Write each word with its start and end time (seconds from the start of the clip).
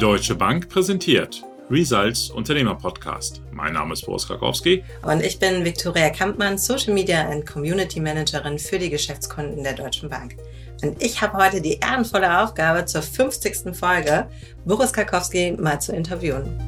Deutsche 0.00 0.34
Bank 0.34 0.70
präsentiert 0.70 1.42
Results 1.70 2.30
Unternehmer 2.30 2.74
Podcast. 2.74 3.42
Mein 3.52 3.74
Name 3.74 3.92
ist 3.92 4.06
Boris 4.06 4.26
Krakowski. 4.26 4.82
Und 5.02 5.22
ich 5.22 5.38
bin 5.38 5.62
Viktoria 5.62 6.08
Kampmann, 6.08 6.56
Social 6.56 6.94
Media 6.94 7.28
and 7.28 7.44
Community 7.44 8.00
Managerin 8.00 8.58
für 8.58 8.78
die 8.78 8.88
Geschäftskunden 8.88 9.62
der 9.62 9.74
Deutschen 9.74 10.08
Bank. 10.08 10.36
Und 10.82 11.02
ich 11.02 11.20
habe 11.20 11.36
heute 11.36 11.60
die 11.60 11.74
ehrenvolle 11.80 12.42
Aufgabe, 12.42 12.86
zur 12.86 13.02
50. 13.02 13.76
Folge 13.76 14.26
Boris 14.64 14.90
Karkowski 14.90 15.54
mal 15.60 15.78
zu 15.82 15.92
interviewen. 15.92 16.58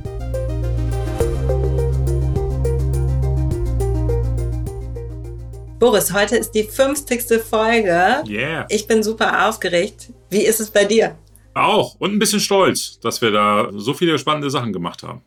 Boris, 5.78 6.12
heute 6.12 6.36
ist 6.36 6.50
die 6.50 6.64
50. 6.64 7.42
Folge. 7.42 8.24
Yeah. 8.28 8.66
Ich 8.68 8.86
bin 8.86 9.02
super 9.02 9.48
aufgeregt. 9.48 10.10
Wie 10.28 10.42
ist 10.42 10.60
es 10.60 10.70
bei 10.70 10.84
dir? 10.84 11.16
Auch 11.54 11.96
und 11.98 12.12
ein 12.12 12.18
bisschen 12.18 12.40
stolz, 12.40 12.98
dass 13.00 13.20
wir 13.20 13.30
da 13.30 13.70
so 13.72 13.94
viele 13.94 14.18
spannende 14.18 14.50
Sachen 14.50 14.72
gemacht 14.72 15.02
haben. 15.02 15.22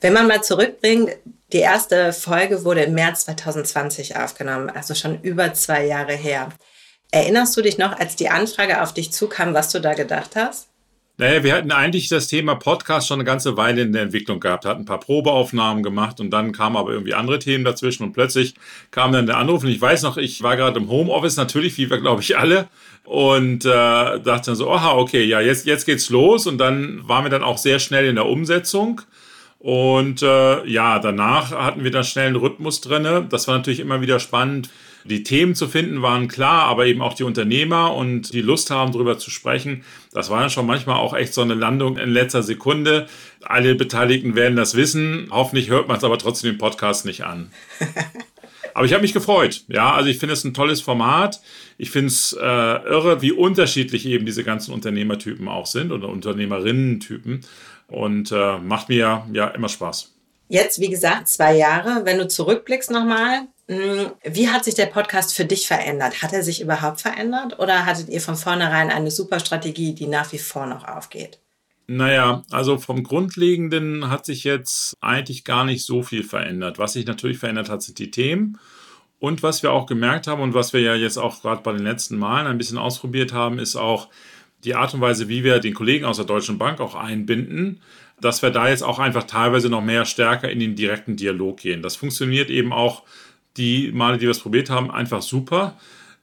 Wenn 0.00 0.12
man 0.12 0.28
mal 0.28 0.42
zurückbringt, 0.42 1.16
die 1.52 1.58
erste 1.58 2.12
Folge 2.12 2.64
wurde 2.64 2.82
im 2.82 2.94
März 2.94 3.24
2020 3.24 4.16
aufgenommen, 4.16 4.68
also 4.70 4.94
schon 4.94 5.20
über 5.22 5.54
zwei 5.54 5.86
Jahre 5.86 6.12
her. 6.12 6.50
Erinnerst 7.10 7.56
du 7.56 7.62
dich 7.62 7.78
noch, 7.78 7.98
als 7.98 8.16
die 8.16 8.28
Anfrage 8.28 8.82
auf 8.82 8.92
dich 8.92 9.12
zukam, 9.12 9.54
was 9.54 9.70
du 9.70 9.80
da 9.80 9.94
gedacht 9.94 10.36
hast? 10.36 10.68
Naja, 11.18 11.42
wir 11.42 11.54
hatten 11.54 11.72
eigentlich 11.72 12.08
das 12.08 12.28
Thema 12.28 12.56
Podcast 12.56 13.08
schon 13.08 13.20
eine 13.20 13.24
ganze 13.24 13.56
Weile 13.56 13.80
in 13.80 13.92
der 13.92 14.02
Entwicklung 14.02 14.38
gehabt, 14.38 14.66
hatten 14.66 14.82
ein 14.82 14.86
paar 14.86 15.00
Probeaufnahmen 15.00 15.82
gemacht 15.82 16.20
und 16.20 16.30
dann 16.30 16.52
kamen 16.52 16.76
aber 16.76 16.90
irgendwie 16.90 17.14
andere 17.14 17.38
Themen 17.38 17.64
dazwischen 17.64 18.02
und 18.02 18.12
plötzlich 18.12 18.54
kam 18.90 19.12
dann 19.12 19.24
der 19.24 19.38
Anruf 19.38 19.64
und 19.64 19.70
ich 19.70 19.80
weiß 19.80 20.02
noch, 20.02 20.18
ich 20.18 20.42
war 20.42 20.56
gerade 20.56 20.78
im 20.78 20.90
Homeoffice, 20.90 21.36
natürlich, 21.36 21.78
wie 21.78 21.88
wir 21.88 22.00
glaube 22.00 22.20
ich 22.20 22.36
alle 22.36 22.68
und 23.04 23.64
äh, 23.64 23.68
dachte 23.68 24.46
dann 24.46 24.56
so, 24.56 24.70
aha, 24.70 24.92
okay, 24.92 25.24
ja, 25.24 25.40
jetzt, 25.40 25.64
jetzt 25.64 25.86
geht's 25.86 26.10
los 26.10 26.46
und 26.46 26.58
dann 26.58 27.08
waren 27.08 27.24
wir 27.24 27.30
dann 27.30 27.42
auch 27.42 27.56
sehr 27.56 27.78
schnell 27.78 28.04
in 28.04 28.16
der 28.16 28.26
Umsetzung 28.26 29.00
und 29.58 30.22
äh, 30.22 30.66
ja, 30.66 30.98
danach 30.98 31.50
hatten 31.50 31.82
wir 31.82 31.90
dann 31.90 32.04
schnell 32.04 32.26
einen 32.26 32.36
Rhythmus 32.36 32.82
drinne. 32.82 33.26
Das 33.28 33.48
war 33.48 33.56
natürlich 33.56 33.80
immer 33.80 34.00
wieder 34.00 34.20
spannend. 34.20 34.68
Die 35.08 35.22
Themen 35.22 35.54
zu 35.54 35.68
finden 35.68 36.02
waren 36.02 36.28
klar, 36.28 36.64
aber 36.64 36.86
eben 36.86 37.02
auch 37.02 37.14
die 37.14 37.24
Unternehmer 37.24 37.94
und 37.94 38.32
die 38.32 38.40
Lust 38.40 38.70
haben, 38.70 38.92
darüber 38.92 39.18
zu 39.18 39.30
sprechen. 39.30 39.84
Das 40.12 40.30
war 40.30 40.40
dann 40.40 40.50
schon 40.50 40.66
manchmal 40.66 40.96
auch 40.96 41.14
echt 41.14 41.34
so 41.34 41.42
eine 41.42 41.54
Landung 41.54 41.96
in 41.96 42.10
letzter 42.10 42.42
Sekunde. 42.42 43.06
Alle 43.42 43.74
Beteiligten 43.74 44.34
werden 44.34 44.56
das 44.56 44.74
wissen. 44.74 45.28
Hoffentlich 45.30 45.70
hört 45.70 45.88
man 45.88 45.96
es 45.98 46.04
aber 46.04 46.18
trotzdem 46.18 46.52
den 46.52 46.58
Podcast 46.58 47.04
nicht 47.06 47.24
an. 47.24 47.50
Aber 48.74 48.84
ich 48.84 48.92
habe 48.92 49.00
mich 49.00 49.14
gefreut. 49.14 49.62
Ja, 49.68 49.94
also 49.94 50.10
ich 50.10 50.18
finde 50.18 50.34
es 50.34 50.44
ein 50.44 50.52
tolles 50.52 50.82
Format. 50.82 51.40
Ich 51.78 51.90
finde 51.90 52.08
es 52.08 52.34
äh, 52.34 52.44
irre, 52.44 53.22
wie 53.22 53.32
unterschiedlich 53.32 54.04
eben 54.04 54.26
diese 54.26 54.44
ganzen 54.44 54.74
Unternehmertypen 54.74 55.48
auch 55.48 55.64
sind 55.64 55.92
oder 55.92 56.10
Unternehmerinnen-Typen 56.10 57.40
und 57.88 58.32
äh, 58.32 58.58
macht 58.58 58.90
mir 58.90 59.24
ja 59.32 59.48
immer 59.48 59.70
Spaß. 59.70 60.12
Jetzt, 60.48 60.78
wie 60.78 60.90
gesagt, 60.90 61.28
zwei 61.28 61.56
Jahre. 61.56 62.02
Wenn 62.04 62.18
du 62.18 62.28
zurückblickst 62.28 62.90
nochmal, 62.90 63.38
hm, 63.38 63.46
wie 63.68 64.48
hat 64.48 64.64
sich 64.64 64.74
der 64.74 64.86
Podcast 64.86 65.34
für 65.34 65.44
dich 65.44 65.66
verändert? 65.66 66.22
Hat 66.22 66.32
er 66.32 66.42
sich 66.42 66.60
überhaupt 66.60 67.00
verändert 67.00 67.58
oder 67.58 67.84
hattet 67.84 68.08
ihr 68.08 68.20
von 68.20 68.36
vornherein 68.36 68.90
eine 68.90 69.10
super 69.10 69.40
Strategie, 69.40 69.94
die 69.94 70.06
nach 70.06 70.30
wie 70.32 70.38
vor 70.38 70.66
noch 70.66 70.86
aufgeht? 70.86 71.40
Naja, 71.88 72.42
also 72.50 72.78
vom 72.78 73.02
Grundlegenden 73.02 74.10
hat 74.10 74.24
sich 74.24 74.44
jetzt 74.44 74.94
eigentlich 75.00 75.44
gar 75.44 75.64
nicht 75.64 75.84
so 75.84 76.02
viel 76.02 76.24
verändert. 76.24 76.78
Was 76.78 76.92
sich 76.92 77.06
natürlich 77.06 77.38
verändert 77.38 77.68
hat, 77.68 77.82
sind 77.82 77.98
die 77.98 78.10
Themen. 78.10 78.58
Und 79.18 79.42
was 79.42 79.62
wir 79.62 79.72
auch 79.72 79.86
gemerkt 79.86 80.26
haben 80.26 80.42
und 80.42 80.54
was 80.54 80.72
wir 80.72 80.80
ja 80.80 80.94
jetzt 80.94 81.16
auch 81.16 81.42
gerade 81.42 81.62
bei 81.62 81.72
den 81.72 81.82
letzten 81.82 82.18
Malen 82.18 82.46
ein 82.46 82.58
bisschen 82.58 82.78
ausprobiert 82.78 83.32
haben, 83.32 83.58
ist 83.58 83.76
auch, 83.76 84.08
die 84.64 84.74
Art 84.74 84.94
und 84.94 85.00
Weise, 85.00 85.28
wie 85.28 85.44
wir 85.44 85.60
den 85.60 85.74
Kollegen 85.74 86.04
aus 86.04 86.16
der 86.16 86.26
Deutschen 86.26 86.58
Bank 86.58 86.80
auch 86.80 86.94
einbinden, 86.94 87.80
dass 88.20 88.42
wir 88.42 88.50
da 88.50 88.68
jetzt 88.68 88.82
auch 88.82 88.98
einfach 88.98 89.24
teilweise 89.24 89.68
noch 89.68 89.82
mehr 89.82 90.04
stärker 90.04 90.50
in 90.50 90.58
den 90.58 90.74
direkten 90.74 91.16
Dialog 91.16 91.58
gehen. 91.58 91.82
Das 91.82 91.96
funktioniert 91.96 92.50
eben 92.50 92.72
auch 92.72 93.02
die 93.56 93.92
Male, 93.92 94.18
die 94.18 94.22
wir 94.22 94.30
es 94.30 94.40
probiert 94.40 94.70
haben, 94.70 94.90
einfach 94.90 95.22
super. 95.22 95.76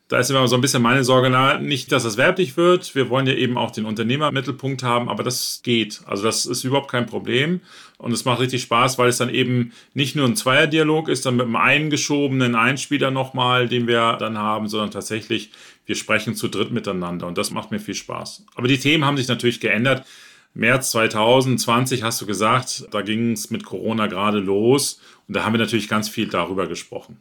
Da 0.09 0.19
ist 0.19 0.29
immer 0.29 0.47
so 0.47 0.55
ein 0.55 0.61
bisschen 0.61 0.83
meine 0.83 1.03
Sorge, 1.03 1.29
na, 1.29 1.57
nicht, 1.57 1.91
dass 1.91 2.03
es 2.03 2.17
werblich 2.17 2.55
wird. 2.57 2.93
Wir 2.93 3.09
wollen 3.09 3.25
ja 3.25 3.33
eben 3.33 3.57
auch 3.57 3.71
den 3.71 3.85
Unternehmermittelpunkt 3.85 4.83
haben, 4.83 5.09
aber 5.09 5.23
das 5.23 5.61
geht. 5.63 6.01
Also 6.05 6.23
das 6.23 6.45
ist 6.45 6.63
überhaupt 6.63 6.91
kein 6.91 7.05
Problem. 7.05 7.61
Und 7.97 8.11
es 8.11 8.25
macht 8.25 8.41
richtig 8.41 8.61
Spaß, 8.63 8.97
weil 8.97 9.09
es 9.09 9.17
dann 9.17 9.29
eben 9.29 9.71
nicht 9.93 10.15
nur 10.15 10.27
ein 10.27 10.35
Zweierdialog 10.35 11.07
ist, 11.07 11.25
dann 11.25 11.37
mit 11.37 11.45
einem 11.45 11.55
eingeschobenen 11.55 12.53
Einspieler 12.53 13.11
nochmal, 13.11 13.69
den 13.69 13.87
wir 13.87 14.17
dann 14.19 14.37
haben, 14.37 14.67
sondern 14.67 14.91
tatsächlich, 14.91 15.51
wir 15.85 15.95
sprechen 15.95 16.35
zu 16.35 16.49
dritt 16.49 16.71
miteinander. 16.71 17.25
Und 17.25 17.37
das 17.37 17.51
macht 17.51 17.71
mir 17.71 17.79
viel 17.79 17.95
Spaß. 17.95 18.45
Aber 18.55 18.67
die 18.67 18.77
Themen 18.77 19.05
haben 19.05 19.17
sich 19.17 19.29
natürlich 19.29 19.61
geändert. 19.61 20.05
März 20.53 20.91
2020 20.91 22.03
hast 22.03 22.21
du 22.21 22.25
gesagt, 22.25 22.85
da 22.91 23.01
ging 23.01 23.31
es 23.31 23.49
mit 23.49 23.65
Corona 23.65 24.07
gerade 24.07 24.39
los. 24.39 24.99
Und 25.27 25.35
da 25.35 25.43
haben 25.43 25.53
wir 25.53 25.59
natürlich 25.59 25.89
ganz 25.89 26.09
viel 26.09 26.27
darüber 26.27 26.67
gesprochen. 26.67 27.17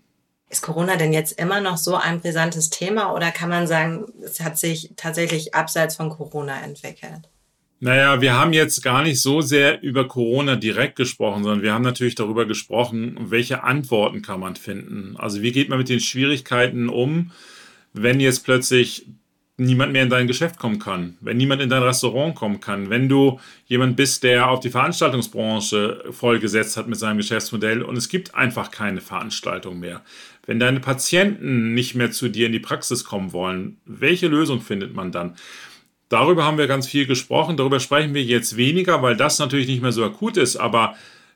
Ist 0.51 0.61
Corona 0.61 0.97
denn 0.97 1.15
jetzt 1.15 1.39
immer 1.41 1.63
noch 1.63 1.79
so 1.79 1.95
ein 1.95 2.21
brisantes 2.21 2.69
Thema 2.69 3.15
oder 3.15 3.31
kann 3.31 3.49
man 3.49 3.67
sagen, 3.67 4.05
es 4.23 4.41
hat 4.41 4.59
sich 4.59 4.91
tatsächlich 4.97 5.55
abseits 5.55 5.97
von 5.97 6.11
Corona 6.11 6.61
entwickelt? 6.61 7.31
Naja, 7.81 8.21
wir 8.21 8.39
haben 8.39 8.53
jetzt 8.53 8.83
gar 8.83 9.03
nicht 9.03 9.21
so 9.21 9.41
sehr 9.41 9.83
über 9.83 10.07
Corona 10.07 10.57
direkt 10.57 10.97
gesprochen, 10.97 11.43
sondern 11.43 11.63
wir 11.63 11.73
haben 11.73 11.83
natürlich 11.83 12.15
darüber 12.15 12.45
gesprochen, 12.45 13.17
welche 13.19 13.65
Antworten 13.65 14.21
kann 14.21 14.41
man 14.41 14.55
finden. 14.55 15.17
Also 15.17 15.41
wie 15.41 15.53
geht 15.53 15.71
man 15.71 15.79
mit 15.79 15.89
den 15.89 16.01
Schwierigkeiten 16.01 16.91
um, 16.91 17.33
wenn 17.95 18.21
jetzt 18.21 18.45
plötzlich 18.45 19.07
niemand 19.59 19.93
mehr 19.93 20.03
in 20.03 20.11
dein 20.11 20.27
Geschäft 20.27 20.59
kommen 20.59 20.79
kann, 20.79 21.17
wenn 21.21 21.37
niemand 21.37 21.61
in 21.61 21.69
dein 21.69 21.83
Restaurant 21.83 22.35
kommen 22.35 22.61
kann, 22.61 22.91
wenn 22.91 23.09
du 23.09 23.39
jemand 23.67 23.97
bist, 23.97 24.23
der 24.23 24.49
auf 24.49 24.61
die 24.61 24.71
Veranstaltungsbranche 24.71 26.05
vollgesetzt 26.11 26.77
hat 26.77 26.89
mit 26.89 26.99
seinem 26.99 27.19
Geschäftsmodell 27.19 27.83
und 27.83 27.97
es 27.97 28.09
gibt 28.09 28.35
einfach 28.35 28.71
keine 28.71 29.01
Veranstaltung 29.01 29.79
mehr. 29.79 30.01
Wenn 30.47 30.59
deine 30.59 30.81
Patienten 30.81 31.75
nicht 31.75 31.95
mehr 31.95 32.11
zu 32.11 32.29
dir 32.29 32.47
in 32.47 32.53
die 32.53 32.61
Praxis 32.61 33.05
kommen 33.05 33.33
wollen, 33.33 33.77
welche 33.85 34.29
Lösung 34.29 34.61
findet 34.61 34.95
man 34.95 35.13
dann? 35.13 35.37
Darüber 36.09 36.45
haben 36.45 36.59
wir 36.59 36.67
ganz 36.67 36.87
viel 36.87 37.07
gesprochen, 37.07 37.57
darüber 37.57 37.81
sprechen 37.81 38.15
wir 38.15 38.23
jetzt 38.23 38.57
weniger, 38.57 39.03
weil 39.03 39.17
das 39.17 39.39
natürlich 39.39 39.69
nicht 39.69 39.83
mehr 39.83 39.93
so 39.93 40.05
akut 40.05 40.37
ist, 40.37 40.57
aber 40.57 40.95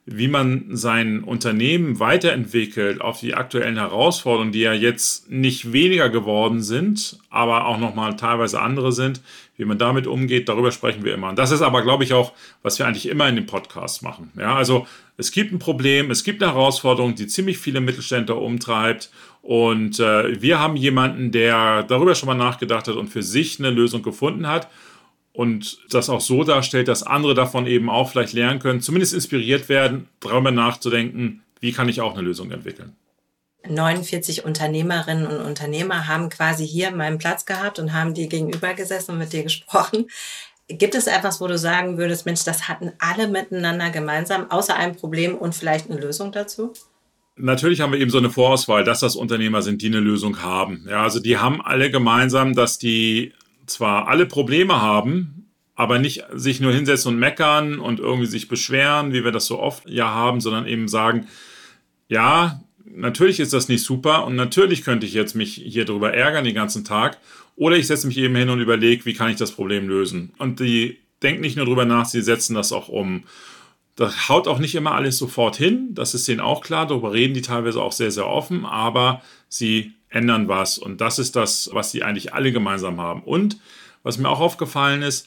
wie 0.09 0.28
man 0.28 0.67
sein 0.71 1.25
Unternehmen 1.25 1.99
weiterentwickelt 1.99 3.00
auf 3.00 3.19
die 3.19 3.34
aktuellen 3.34 3.77
Herausforderungen, 3.77 4.53
die 4.53 4.61
ja 4.61 4.72
jetzt 4.72 5.28
nicht 5.33 5.72
weniger 5.72 6.09
geworden 6.09 6.62
sind, 6.62 7.19
aber 7.28 7.67
auch 7.67 7.78
nochmal 7.78 8.15
teilweise 8.15 8.61
andere 8.62 8.93
sind, 8.93 9.21
wie 9.56 9.65
man 9.65 9.78
damit 9.78 10.06
umgeht, 10.06 10.49
darüber 10.49 10.71
sprechen 10.71 11.05
wir 11.05 11.12
immer. 11.12 11.31
Und 11.31 11.41
das 11.41 11.50
ist 11.50 11.61
aber, 11.61 11.83
glaube 11.83 12.05
ich, 12.05 12.12
auch, 12.12 12.33
was 12.62 12.78
wir 12.78 12.87
eigentlich 12.87 13.09
immer 13.09 13.28
in 13.28 13.34
dem 13.34 13.47
Podcast 13.47 14.05
machen. 14.05 14.31
Ja, 14.39 14.55
also 14.55 14.87
es 15.16 15.33
gibt 15.33 15.53
ein 15.53 15.59
Problem, 15.59 16.12
es 16.12 16.22
gibt 16.22 16.41
eine 16.41 16.53
Herausforderung, 16.53 17.16
die 17.16 17.27
ziemlich 17.27 17.59
viele 17.59 17.81
Mittelständler 17.81 18.41
umtreibt. 18.41 19.11
Und 19.43 19.99
äh, 19.99 20.41
wir 20.41 20.61
haben 20.61 20.77
jemanden, 20.77 21.33
der 21.33 21.83
darüber 21.83 22.15
schon 22.15 22.28
mal 22.28 22.34
nachgedacht 22.34 22.87
hat 22.87 22.95
und 22.95 23.09
für 23.09 23.25
sich 23.25 23.59
eine 23.59 23.71
Lösung 23.71 24.03
gefunden 24.03 24.47
hat 24.47 24.69
und 25.37 25.79
das 25.91 26.09
auch 26.09 26.23
so 26.23 26.45
darstellt, 26.45 26.89
dass 26.89 27.03
andere 27.03 27.35
davon 27.35 27.67
eben 27.67 27.91
auch 27.91 28.11
vielleicht 28.11 28.33
lernen 28.33 28.59
können, 28.59 28.81
zumindest 28.81 29.13
inspiriert 29.13 29.69
werden, 29.69 30.09
darüber 30.21 30.51
nachzudenken, 30.51 31.43
wie 31.61 31.73
kann 31.73 31.89
ich 31.89 32.01
auch 32.01 32.15
eine 32.15 32.23
Lösung 32.23 32.51
entwickeln. 32.51 32.97
49 33.69 34.45
Unternehmerinnen 34.45 35.27
und 35.27 35.41
Unternehmer 35.41 36.07
haben 36.07 36.31
quasi 36.31 36.67
hier 36.67 36.91
meinen 36.91 37.19
Platz 37.19 37.45
gehabt 37.45 37.79
und 37.79 37.93
haben 37.93 38.15
dir 38.15 38.29
gegenüber 38.29 38.75
gesessen 38.75 39.13
und 39.13 39.19
mit 39.19 39.33
dir 39.33 39.43
gesprochen. 39.43 40.07
Gibt 40.69 40.95
es 40.95 41.07
etwas, 41.07 41.41
wo 41.41 41.47
du 41.47 41.59
sagen 41.59 41.99
würdest, 41.99 42.27
Mensch, 42.27 42.45
das 42.45 42.69
hatten 42.69 42.93
alle 42.99 43.29
miteinander 43.29 43.91
gemeinsam, 43.91 44.51
außer 44.51 44.75
einem 44.75 44.97
Problem 44.97 45.37
und 45.37 45.55
vielleicht 45.55 45.91
eine 45.91 46.01
Lösung 46.01 46.33
dazu? 46.33 46.73
Natürlich 47.37 47.83
haben 47.83 47.93
wir 47.93 48.01
eben 48.01 48.11
so 48.11 48.19
eine 48.19 48.31
Vorauswahl, 48.31 48.85
dass 48.85 49.01
das 49.01 49.17
Unternehmer 49.17 49.61
sind, 49.61 49.83
die 49.83 49.89
eine 49.89 50.01
Lösung 50.01 50.43
haben. 50.43 50.87
Ja, 50.89 51.03
also 51.03 51.21
die 51.21 51.37
haben 51.37 51.61
alle 51.61 51.91
gemeinsam, 51.91 52.55
dass 52.55 52.79
die 52.79 53.35
zwar 53.66 54.09
alle 54.09 54.27
Probleme 54.27 54.81
haben, 54.81 55.35
aber 55.77 55.99
nicht 55.99 56.25
sich 56.33 56.61
nur 56.61 56.73
hinsetzen 56.73 57.13
und 57.13 57.21
meckern 57.21 57.78
und 57.78 58.01
irgendwie 58.01 58.27
sich 58.27 58.49
beschweren, 58.49 59.13
wie 59.13 59.23
wir 59.23 59.31
das 59.31 59.47
so 59.47 59.61
oft 59.61 59.89
ja 59.89 60.09
haben, 60.09 60.41
sondern 60.41 60.67
eben 60.67 60.89
sagen, 60.89 61.28
ja, 62.09 62.63
natürlich 62.84 63.41
ist 63.41 63.53
das 63.53 63.69
nicht 63.69 63.84
super 63.84 64.25
und 64.25 64.37
natürlich 64.37 64.83
könnte 64.83 65.07
ich 65.07 65.13
jetzt 65.13 65.34
mich 65.34 65.55
hier 65.55 65.84
drüber 65.84 66.15
ärgern 66.15 66.45
den 66.45 66.55
ganzen 66.55 66.84
Tag 66.84 67.19
oder 67.57 67.77
ich 67.77 67.87
setze 67.87 68.07
mich 68.07 68.17
eben 68.17 68.34
hin 68.34 68.49
und 68.49 68.61
überlege, 68.61 69.05
wie 69.05 69.13
kann 69.13 69.31
ich 69.31 69.37
das 69.37 69.53
Problem 69.53 69.87
lösen. 69.87 70.33
Und 70.39 70.61
die 70.61 70.99
denken 71.23 71.43
nicht 71.43 71.57
nur 71.57 71.67
drüber 71.67 71.84
nach, 71.84 72.07
sie 72.07 72.22
setzen 72.22 72.55
das 72.55 72.72
auch 72.72 72.89
um. 72.89 73.25
Das 73.97 74.29
haut 74.29 74.49
auch 74.49 74.59
nicht 74.59 74.75
immer 74.75 74.93
alles 74.93 75.19
sofort 75.19 75.57
hin, 75.57 75.95
das 75.95 76.15
ist 76.15 76.27
denen 76.27 76.41
auch 76.41 76.63
klar, 76.63 76.87
darüber 76.87 77.13
reden 77.13 77.34
die 77.34 77.43
teilweise 77.43 77.83
auch 77.83 77.93
sehr, 77.93 78.11
sehr 78.11 78.27
offen, 78.27 78.65
aber 78.65 79.22
sie 79.49 79.93
ändern 80.09 80.49
was. 80.49 80.79
Und 80.79 81.03
das 81.03 81.19
ist 81.19 81.37
das, 81.37 81.71
was 81.72 81.91
sie 81.91 82.03
eigentlich 82.03 82.33
alle 82.33 82.53
gemeinsam 82.53 83.01
haben. 83.01 83.22
Und 83.22 83.59
was 84.03 84.19
mir 84.19 84.29
auch 84.29 84.41
aufgefallen 84.41 85.03
ist, 85.03 85.27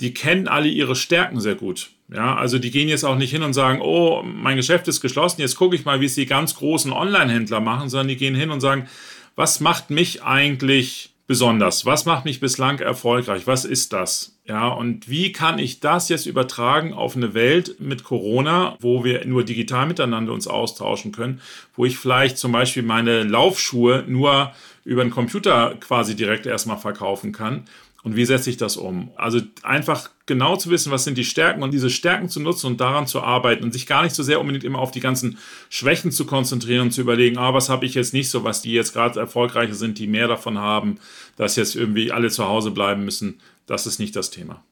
die 0.00 0.14
kennen 0.14 0.48
alle 0.48 0.68
ihre 0.68 0.96
Stärken 0.96 1.40
sehr 1.40 1.54
gut. 1.54 1.90
Ja, 2.12 2.36
also 2.36 2.58
die 2.58 2.70
gehen 2.70 2.88
jetzt 2.88 3.04
auch 3.04 3.16
nicht 3.16 3.30
hin 3.30 3.42
und 3.42 3.52
sagen, 3.52 3.80
oh, 3.82 4.22
mein 4.22 4.56
Geschäft 4.56 4.88
ist 4.88 5.00
geschlossen, 5.00 5.42
jetzt 5.42 5.56
gucke 5.56 5.76
ich 5.76 5.84
mal, 5.84 6.00
wie 6.00 6.06
es 6.06 6.14
die 6.14 6.26
ganz 6.26 6.54
großen 6.54 6.92
Online-Händler 6.92 7.60
machen, 7.60 7.90
sondern 7.90 8.08
die 8.08 8.16
gehen 8.16 8.34
hin 8.34 8.50
und 8.50 8.60
sagen, 8.60 8.88
was 9.36 9.60
macht 9.60 9.90
mich 9.90 10.22
eigentlich 10.22 11.10
besonders? 11.28 11.84
Was 11.84 12.06
macht 12.06 12.24
mich 12.24 12.40
bislang 12.40 12.78
erfolgreich? 12.78 13.46
Was 13.46 13.66
ist 13.66 13.92
das? 13.92 14.38
Ja, 14.46 14.68
und 14.68 15.10
wie 15.10 15.30
kann 15.30 15.58
ich 15.58 15.78
das 15.78 16.08
jetzt 16.08 16.24
übertragen 16.24 16.94
auf 16.94 17.14
eine 17.14 17.34
Welt 17.34 17.78
mit 17.80 18.02
Corona, 18.02 18.76
wo 18.80 19.04
wir 19.04 19.26
nur 19.26 19.44
digital 19.44 19.86
miteinander 19.86 20.32
uns 20.32 20.48
austauschen 20.48 21.12
können, 21.12 21.42
wo 21.76 21.84
ich 21.84 21.98
vielleicht 21.98 22.38
zum 22.38 22.50
Beispiel 22.50 22.82
meine 22.82 23.24
Laufschuhe 23.24 24.04
nur 24.08 24.52
über 24.86 25.04
den 25.04 25.10
Computer 25.10 25.76
quasi 25.78 26.16
direkt 26.16 26.46
erstmal 26.46 26.78
verkaufen 26.78 27.32
kann? 27.32 27.64
Und 28.08 28.16
wie 28.16 28.24
setze 28.24 28.48
ich 28.48 28.56
das 28.56 28.78
um? 28.78 29.10
Also 29.16 29.42
einfach 29.62 30.08
genau 30.24 30.56
zu 30.56 30.70
wissen, 30.70 30.90
was 30.90 31.04
sind 31.04 31.18
die 31.18 31.26
Stärken 31.26 31.62
und 31.62 31.72
diese 31.72 31.90
Stärken 31.90 32.30
zu 32.30 32.40
nutzen 32.40 32.68
und 32.68 32.80
daran 32.80 33.06
zu 33.06 33.20
arbeiten 33.20 33.64
und 33.64 33.72
sich 33.74 33.86
gar 33.86 34.02
nicht 34.02 34.14
so 34.14 34.22
sehr 34.22 34.40
unbedingt 34.40 34.64
immer 34.64 34.78
auf 34.78 34.90
die 34.90 35.00
ganzen 35.00 35.36
Schwächen 35.68 36.10
zu 36.10 36.24
konzentrieren 36.24 36.84
und 36.84 36.92
zu 36.92 37.02
überlegen, 37.02 37.36
ah, 37.36 37.52
was 37.52 37.68
habe 37.68 37.84
ich 37.84 37.92
jetzt 37.92 38.14
nicht 38.14 38.30
so, 38.30 38.44
was 38.44 38.62
die 38.62 38.72
jetzt 38.72 38.94
gerade 38.94 39.20
erfolgreicher 39.20 39.74
sind, 39.74 39.98
die 39.98 40.06
mehr 40.06 40.26
davon 40.26 40.56
haben, 40.56 41.00
dass 41.36 41.56
jetzt 41.56 41.76
irgendwie 41.76 42.10
alle 42.10 42.30
zu 42.30 42.48
Hause 42.48 42.70
bleiben 42.70 43.04
müssen. 43.04 43.42
Das 43.66 43.86
ist 43.86 43.98
nicht 43.98 44.16
das 44.16 44.30
Thema. 44.30 44.64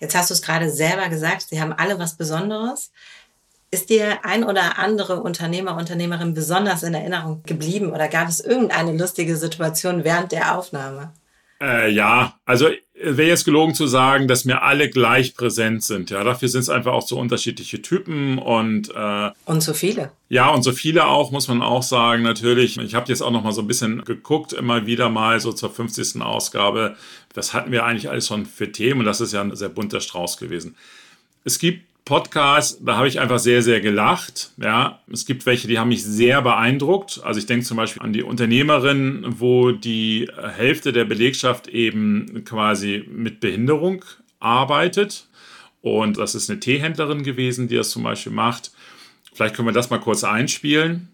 Jetzt 0.00 0.16
hast 0.16 0.30
du 0.30 0.34
es 0.34 0.42
gerade 0.42 0.68
selber 0.68 1.08
gesagt, 1.10 1.46
sie 1.48 1.60
haben 1.60 1.72
alle 1.72 1.96
was 1.96 2.16
Besonderes. 2.16 2.90
Ist 3.70 3.88
dir 3.88 4.24
ein 4.24 4.42
oder 4.42 4.80
andere 4.80 5.22
Unternehmer, 5.22 5.76
Unternehmerin 5.76 6.34
besonders 6.34 6.82
in 6.82 6.94
Erinnerung 6.94 7.44
geblieben 7.46 7.92
oder 7.92 8.08
gab 8.08 8.28
es 8.28 8.40
irgendeine 8.40 8.98
lustige 8.98 9.36
Situation 9.36 10.02
während 10.02 10.32
der 10.32 10.58
Aufnahme? 10.58 11.12
Äh, 11.62 11.90
ja, 11.92 12.38
also 12.46 12.68
wäre 12.94 13.28
jetzt 13.28 13.44
gelogen 13.44 13.74
zu 13.74 13.86
sagen, 13.86 14.28
dass 14.28 14.44
mir 14.44 14.62
alle 14.62 14.88
gleich 14.88 15.34
präsent 15.34 15.84
sind. 15.84 16.10
Ja, 16.10 16.24
dafür 16.24 16.48
sind 16.48 16.62
es 16.62 16.68
einfach 16.68 16.92
auch 16.92 17.06
so 17.06 17.18
unterschiedliche 17.18 17.82
Typen 17.82 18.38
und 18.38 18.90
äh, 18.94 19.30
und 19.44 19.62
so 19.62 19.74
viele. 19.74 20.12
Ja, 20.28 20.48
und 20.50 20.62
so 20.62 20.72
viele 20.72 21.06
auch 21.06 21.30
muss 21.32 21.48
man 21.48 21.60
auch 21.60 21.82
sagen. 21.82 22.22
Natürlich, 22.22 22.78
ich 22.78 22.94
habe 22.94 23.08
jetzt 23.08 23.20
auch 23.20 23.30
noch 23.30 23.42
mal 23.42 23.52
so 23.52 23.60
ein 23.60 23.66
bisschen 23.66 24.04
geguckt, 24.04 24.52
immer 24.52 24.86
wieder 24.86 25.10
mal 25.10 25.38
so 25.40 25.52
zur 25.52 25.70
50. 25.70 26.22
Ausgabe. 26.22 26.96
Was 27.34 27.52
hatten 27.52 27.72
wir 27.72 27.84
eigentlich 27.84 28.08
alles 28.08 28.26
schon 28.26 28.46
für 28.46 28.72
Themen? 28.72 29.00
Und 29.00 29.06
das 29.06 29.20
ist 29.20 29.32
ja 29.32 29.42
ein 29.42 29.54
sehr 29.54 29.68
bunter 29.68 30.00
Strauß 30.00 30.38
gewesen. 30.38 30.76
Es 31.44 31.58
gibt 31.58 31.89
Podcast, 32.04 32.80
da 32.84 32.96
habe 32.96 33.08
ich 33.08 33.20
einfach 33.20 33.38
sehr, 33.38 33.62
sehr 33.62 33.80
gelacht. 33.80 34.52
Ja, 34.56 35.00
es 35.12 35.26
gibt 35.26 35.46
welche, 35.46 35.68
die 35.68 35.78
haben 35.78 35.88
mich 35.88 36.04
sehr 36.04 36.42
beeindruckt. 36.42 37.20
Also 37.24 37.38
ich 37.38 37.46
denke 37.46 37.64
zum 37.64 37.76
Beispiel 37.76 38.02
an 38.02 38.12
die 38.12 38.22
Unternehmerin, 38.22 39.24
wo 39.38 39.72
die 39.72 40.28
Hälfte 40.56 40.92
der 40.92 41.04
Belegschaft 41.04 41.68
eben 41.68 42.44
quasi 42.44 43.04
mit 43.10 43.40
Behinderung 43.40 44.04
arbeitet. 44.40 45.28
Und 45.82 46.18
das 46.18 46.34
ist 46.34 46.50
eine 46.50 46.60
Teehändlerin 46.60 47.22
gewesen, 47.22 47.68
die 47.68 47.76
das 47.76 47.90
zum 47.90 48.02
Beispiel 48.02 48.32
macht. 48.32 48.72
Vielleicht 49.32 49.54
können 49.54 49.68
wir 49.68 49.72
das 49.72 49.90
mal 49.90 49.98
kurz 50.00 50.24
einspielen. 50.24 51.08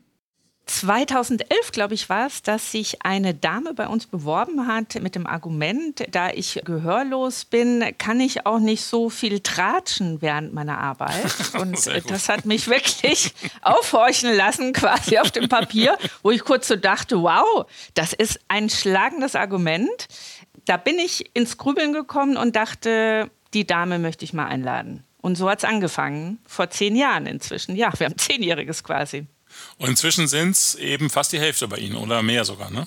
2011, 0.67 1.71
glaube 1.71 1.95
ich, 1.95 2.09
war 2.09 2.27
es, 2.27 2.43
dass 2.43 2.73
sich 2.73 3.05
eine 3.05 3.35
Dame 3.35 3.73
bei 3.73 3.87
uns 3.87 4.07
beworben 4.07 4.67
hat 4.67 5.01
mit 5.01 5.15
dem 5.15 5.27
Argument, 5.27 6.05
da 6.11 6.31
ich 6.31 6.61
gehörlos 6.65 7.45
bin, 7.45 7.85
kann 7.99 8.19
ich 8.19 8.47
auch 8.47 8.59
nicht 8.59 8.83
so 8.83 9.09
viel 9.09 9.39
tratschen 9.41 10.21
während 10.21 10.53
meiner 10.53 10.79
Arbeit. 10.79 11.33
Und 11.61 11.87
das 12.11 12.29
hat 12.29 12.47
mich 12.47 12.69
wirklich 12.69 13.33
aufhorchen 13.63 14.35
lassen, 14.35 14.73
quasi 14.73 15.19
auf 15.19 15.31
dem 15.31 15.49
Papier, 15.49 15.97
wo 16.23 16.33
ich 16.33 16.43
kurz 16.43 16.67
so 16.67 16.75
dachte, 16.75 17.23
wow, 17.23 17.67
das 17.95 18.13
ist 18.13 18.41
ein 18.49 18.69
schlagendes 18.69 19.37
Argument. 19.37 20.09
Da 20.65 20.77
bin 20.77 20.99
ich 20.99 21.31
ins 21.35 21.59
Grübeln 21.59 21.93
gekommen 21.93 22.37
und 22.37 22.57
dachte, 22.57 23.31
die 23.55 23.69
Dame 23.69 24.01
möchte 24.01 24.25
ich 24.25 24.33
mal 24.33 24.47
einladen. 24.47 25.05
Und 25.23 25.37
so 25.37 25.49
hat 25.49 25.59
es 25.59 25.65
angefangen, 25.65 26.39
vor 26.45 26.71
zehn 26.71 26.97
Jahren 26.97 27.27
inzwischen. 27.27 27.77
Ja, 27.77 27.93
wir 27.97 28.07
haben 28.07 28.19
zehnjähriges 28.19 28.83
quasi. 28.83 29.27
Und 29.79 29.91
inzwischen 29.91 30.29
sind 30.29 30.51
es 30.51 30.75
eben 30.75 31.11
fast 31.11 31.33
die 31.33 31.41
Hälfte 31.41 31.69
bei 31.69 31.79
Ihnen 31.79 31.97
oder 31.97 32.23
mehr 32.23 32.45
sogar, 32.45 32.71
ne? 32.71 32.87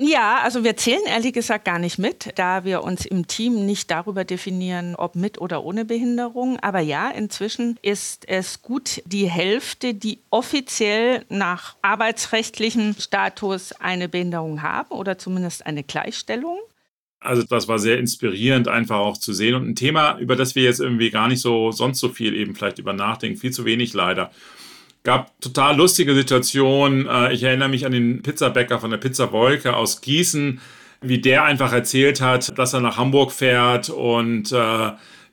Ja, 0.00 0.38
also 0.44 0.62
wir 0.62 0.76
zählen 0.76 1.02
ehrlich 1.06 1.32
gesagt 1.32 1.64
gar 1.64 1.80
nicht 1.80 1.98
mit, 1.98 2.30
da 2.36 2.64
wir 2.64 2.84
uns 2.84 3.04
im 3.04 3.26
Team 3.26 3.66
nicht 3.66 3.90
darüber 3.90 4.24
definieren, 4.24 4.94
ob 4.94 5.16
mit 5.16 5.40
oder 5.40 5.64
ohne 5.64 5.84
Behinderung. 5.84 6.60
Aber 6.60 6.78
ja, 6.78 7.10
inzwischen 7.10 7.78
ist 7.82 8.28
es 8.28 8.62
gut 8.62 9.02
die 9.06 9.28
Hälfte, 9.28 9.94
die 9.94 10.20
offiziell 10.30 11.24
nach 11.28 11.74
arbeitsrechtlichem 11.82 12.94
Status 12.96 13.72
eine 13.72 14.08
Behinderung 14.08 14.62
haben 14.62 14.90
oder 14.92 15.18
zumindest 15.18 15.66
eine 15.66 15.82
Gleichstellung. 15.82 16.58
Also 17.18 17.42
das 17.42 17.66
war 17.66 17.80
sehr 17.80 17.98
inspirierend, 17.98 18.68
einfach 18.68 18.98
auch 18.98 19.18
zu 19.18 19.32
sehen. 19.32 19.56
Und 19.56 19.68
ein 19.68 19.74
Thema, 19.74 20.16
über 20.20 20.36
das 20.36 20.54
wir 20.54 20.62
jetzt 20.62 20.78
irgendwie 20.78 21.10
gar 21.10 21.26
nicht 21.26 21.40
so 21.40 21.72
sonst 21.72 21.98
so 21.98 22.08
viel 22.08 22.36
eben 22.36 22.54
vielleicht 22.54 22.78
über 22.78 22.92
nachdenken, 22.92 23.36
viel 23.36 23.50
zu 23.50 23.64
wenig 23.64 23.94
leider 23.94 24.30
gab 25.02 25.40
total 25.40 25.76
lustige 25.76 26.14
Situationen. 26.14 27.06
Äh, 27.06 27.32
ich 27.32 27.42
erinnere 27.42 27.68
mich 27.68 27.86
an 27.86 27.92
den 27.92 28.22
Pizzabäcker 28.22 28.78
von 28.78 28.90
der 28.90 28.98
Pizza 28.98 29.32
Wolke 29.32 29.74
aus 29.76 30.00
Gießen, 30.00 30.60
wie 31.00 31.20
der 31.20 31.44
einfach 31.44 31.72
erzählt 31.72 32.20
hat, 32.20 32.58
dass 32.58 32.72
er 32.72 32.80
nach 32.80 32.96
Hamburg 32.96 33.32
fährt 33.32 33.88
und 33.90 34.52
äh, 34.52 34.90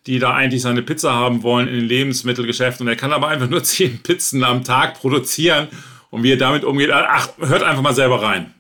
die 0.08 0.20
da 0.20 0.34
eigentlich 0.34 0.62
seine 0.62 0.84
Pizza 0.84 1.14
haben 1.14 1.42
wollen 1.44 1.68
in 1.68 1.76
den 1.76 1.86
Lebensmittelgeschäften. 1.86 2.86
Und 2.86 2.94
er 2.94 2.96
kann 2.96 3.14
aber 3.14 3.28
einfach 3.28 3.50
nur 3.50 3.64
zehn 3.66 4.02
Pizzen 4.04 4.44
am 4.44 4.64
Tag 4.64 5.00
produzieren. 5.00 5.68
Und 6.12 6.24
wie 6.24 6.32
er 6.32 6.38
damit 6.38 6.64
umgeht, 6.64 6.92
ach, 6.92 7.30
hört 7.40 7.64
einfach 7.64 7.82
mal 7.82 7.96
selber 7.96 8.22
rein. 8.22 8.54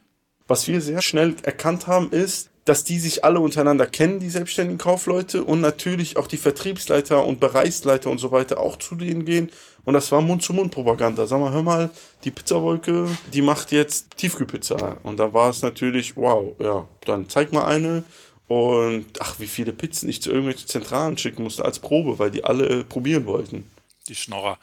Was 0.48 0.68
wir 0.68 0.82
sehr 0.82 1.02
schnell 1.02 1.36
erkannt 1.44 1.88
haben, 1.88 2.12
ist, 2.12 2.50
dass 2.66 2.84
die 2.84 3.00
sich 3.00 3.24
alle 3.24 3.40
untereinander 3.40 3.86
kennen, 3.86 4.20
die 4.20 4.30
selbstständigen 4.30 4.80
Kaufleute 4.80 5.44
und 5.44 5.62
natürlich 5.62 6.18
auch 6.18 6.28
die 6.28 6.38
Vertriebsleiter 6.38 7.24
und 7.24 7.40
Bereichsleiter 7.40 8.10
und 8.10 8.18
so 8.18 8.32
weiter 8.32 8.60
auch 8.60 8.78
zu 8.78 8.96
denen 8.96 9.24
gehen. 9.24 9.52
Und 9.86 9.94
das 9.94 10.12
war 10.12 10.22
Mund-zu-Mund-Propaganda. 10.22 11.28
Sag 11.28 11.40
mal, 11.40 11.54
hör 11.54 11.62
mal, 11.62 11.92
die 12.24 12.32
Pizzawolke, 12.32 13.08
die 13.32 13.44
macht 13.44 13.72
jetzt 13.72 14.18
Tiefkühlpizza. 14.18 14.98
Und 15.04 15.18
da 15.18 15.32
war 15.32 15.52
es 15.52 15.62
natürlich, 15.62 16.18
wow, 16.18 16.56
ja, 16.60 16.88
dann 17.06 17.30
zeig 17.30 17.54
mal 17.54 17.66
eine. 17.66 18.04
Und 18.48 19.06
ach, 19.20 19.40
wie 19.40 19.48
viele 19.48 19.72
Pizzen 19.72 20.10
ich 20.10 20.24
zu 20.24 20.32
irgendwelchen 20.32 20.68
Zentralen 20.68 21.20
schicken 21.20 21.44
musste 21.44 21.64
als 21.64 21.78
Probe, 21.78 22.18
weil 22.18 22.32
die 22.32 22.44
alle 22.44 22.84
probieren 22.84 23.28
wollten. 23.28 23.70
Die 24.08 24.16
Schnorrer. 24.16 24.58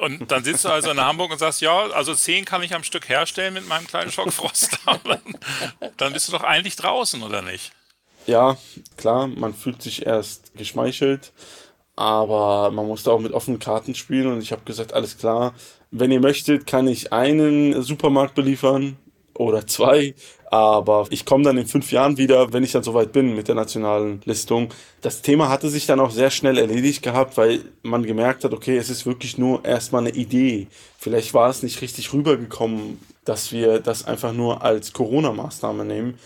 Und 0.00 0.30
dann 0.30 0.44
sitzt 0.44 0.64
du 0.64 0.70
also 0.70 0.90
in 0.90 1.00
Hamburg 1.00 1.30
und 1.32 1.38
sagst, 1.38 1.60
ja, 1.60 1.86
also 1.90 2.14
zehn 2.14 2.44
kann 2.44 2.62
ich 2.62 2.74
am 2.74 2.82
Stück 2.82 3.08
herstellen 3.08 3.54
mit 3.54 3.68
meinem 3.68 3.86
kleinen 3.86 4.10
Schockfrost. 4.10 4.78
dann 5.96 6.12
bist 6.12 6.28
du 6.28 6.32
doch 6.32 6.42
eigentlich 6.42 6.76
draußen, 6.76 7.22
oder 7.22 7.42
nicht? 7.42 7.72
Ja, 8.26 8.56
klar, 8.96 9.26
man 9.26 9.54
fühlt 9.54 9.82
sich 9.82 10.06
erst 10.06 10.54
geschmeichelt, 10.54 11.32
aber 11.96 12.70
man 12.70 12.86
musste 12.86 13.12
auch 13.12 13.20
mit 13.20 13.32
offenen 13.32 13.58
Karten 13.58 13.94
spielen 13.94 14.32
und 14.32 14.42
ich 14.42 14.52
habe 14.52 14.62
gesagt, 14.64 14.92
alles 14.92 15.18
klar, 15.18 15.54
wenn 15.90 16.10
ihr 16.10 16.20
möchtet, 16.20 16.66
kann 16.66 16.86
ich 16.86 17.12
einen 17.12 17.82
Supermarkt 17.82 18.34
beliefern 18.34 18.96
oder 19.40 19.66
zwei, 19.66 20.14
aber 20.50 21.06
ich 21.10 21.24
komme 21.24 21.44
dann 21.44 21.56
in 21.56 21.66
fünf 21.66 21.92
Jahren 21.92 22.18
wieder, 22.18 22.52
wenn 22.52 22.62
ich 22.62 22.72
dann 22.72 22.82
soweit 22.82 23.12
bin 23.12 23.34
mit 23.34 23.48
der 23.48 23.54
nationalen 23.54 24.20
Listung. 24.24 24.68
Das 25.00 25.22
Thema 25.22 25.48
hatte 25.48 25.70
sich 25.70 25.86
dann 25.86 26.00
auch 26.00 26.10
sehr 26.10 26.30
schnell 26.30 26.58
erledigt 26.58 27.02
gehabt, 27.02 27.36
weil 27.36 27.60
man 27.82 28.04
gemerkt 28.04 28.44
hat, 28.44 28.52
okay, 28.52 28.76
es 28.76 28.90
ist 28.90 29.06
wirklich 29.06 29.38
nur 29.38 29.64
erstmal 29.64 30.02
eine 30.02 30.14
Idee. 30.14 30.68
Vielleicht 30.98 31.32
war 31.34 31.48
es 31.48 31.62
nicht 31.62 31.80
richtig 31.80 32.12
rübergekommen, 32.12 32.98
dass 33.24 33.52
wir 33.52 33.80
das 33.80 34.04
einfach 34.04 34.32
nur 34.32 34.62
als 34.62 34.92
Corona-Maßnahme 34.92 35.84
nehmen. 35.84 36.18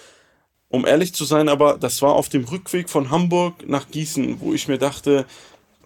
Um 0.68 0.87
ehrlich 0.87 1.14
zu 1.14 1.25
sein, 1.25 1.49
aber 1.49 1.78
das 1.78 2.02
war 2.02 2.14
auf 2.14 2.28
dem 2.28 2.44
Rückweg 2.44 2.90
von 2.90 3.11
Hamburg 3.11 3.68
nach 3.68 3.88
Gießen, 3.88 4.40
wo 4.40 4.54
ich 4.54 4.66
mir 4.66 4.78
dachte, 4.78 5.25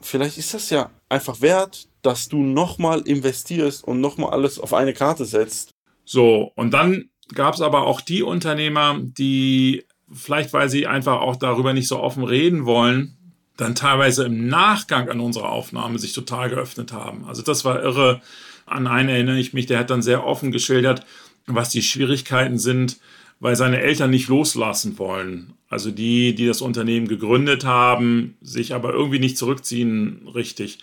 vielleicht 0.01 0.39
ist 0.39 0.55
das 0.55 0.71
ja 0.71 0.91
einfach 1.11 1.43
wert, 1.43 1.89
dass 2.01 2.29
du 2.29 2.39
nochmal 2.39 3.01
investierst 3.03 3.85
und 3.85 4.01
nochmal 4.01 4.31
alles 4.31 4.59
auf 4.59 4.73
eine 4.73 4.95
Karte 4.95 5.27
setzt. 5.27 5.75
So, 6.05 6.53
und 6.55 6.71
dann 6.71 7.11
gab 7.35 7.55
es 7.55 7.61
aber 7.61 7.87
auch 7.87 8.01
die 8.01 8.23
Unternehmer, 8.23 8.99
die 9.01 9.85
vielleicht, 10.13 10.53
weil 10.53 10.69
sie 10.69 10.87
einfach 10.87 11.21
auch 11.21 11.37
darüber 11.37 11.73
nicht 11.73 11.89
so 11.89 12.01
offen 12.01 12.25
reden 12.25 12.65
wollen, 12.65 13.17
dann 13.57 13.75
teilweise 13.75 14.25
im 14.25 14.47
Nachgang 14.47 15.09
an 15.09 15.21
unsere 15.21 15.49
Aufnahme 15.49 15.99
sich 15.99 16.13
total 16.13 16.49
geöffnet 16.49 16.93
haben. 16.93 17.25
Also 17.27 17.43
das 17.43 17.65
war 17.65 17.83
irre. 17.83 18.23
An 18.67 18.87
einen 18.87 19.09
erinnere 19.09 19.39
ich 19.39 19.53
mich, 19.53 19.67
der 19.67 19.79
hat 19.79 19.91
dann 19.91 20.03
sehr 20.03 20.25
offen 20.25 20.53
geschildert, 20.53 21.05
was 21.47 21.71
die 21.71 21.83
Schwierigkeiten 21.83 22.59
sind, 22.59 22.99
weil 23.41 23.57
seine 23.57 23.81
Eltern 23.81 24.11
nicht 24.11 24.29
loslassen 24.29 24.99
wollen. 24.99 25.55
Also 25.69 25.91
die, 25.91 26.35
die 26.35 26.47
das 26.47 26.61
Unternehmen 26.61 27.09
gegründet 27.09 27.65
haben, 27.65 28.37
sich 28.41 28.75
aber 28.75 28.93
irgendwie 28.93 29.19
nicht 29.19 29.37
zurückziehen 29.37 30.29
richtig. 30.35 30.79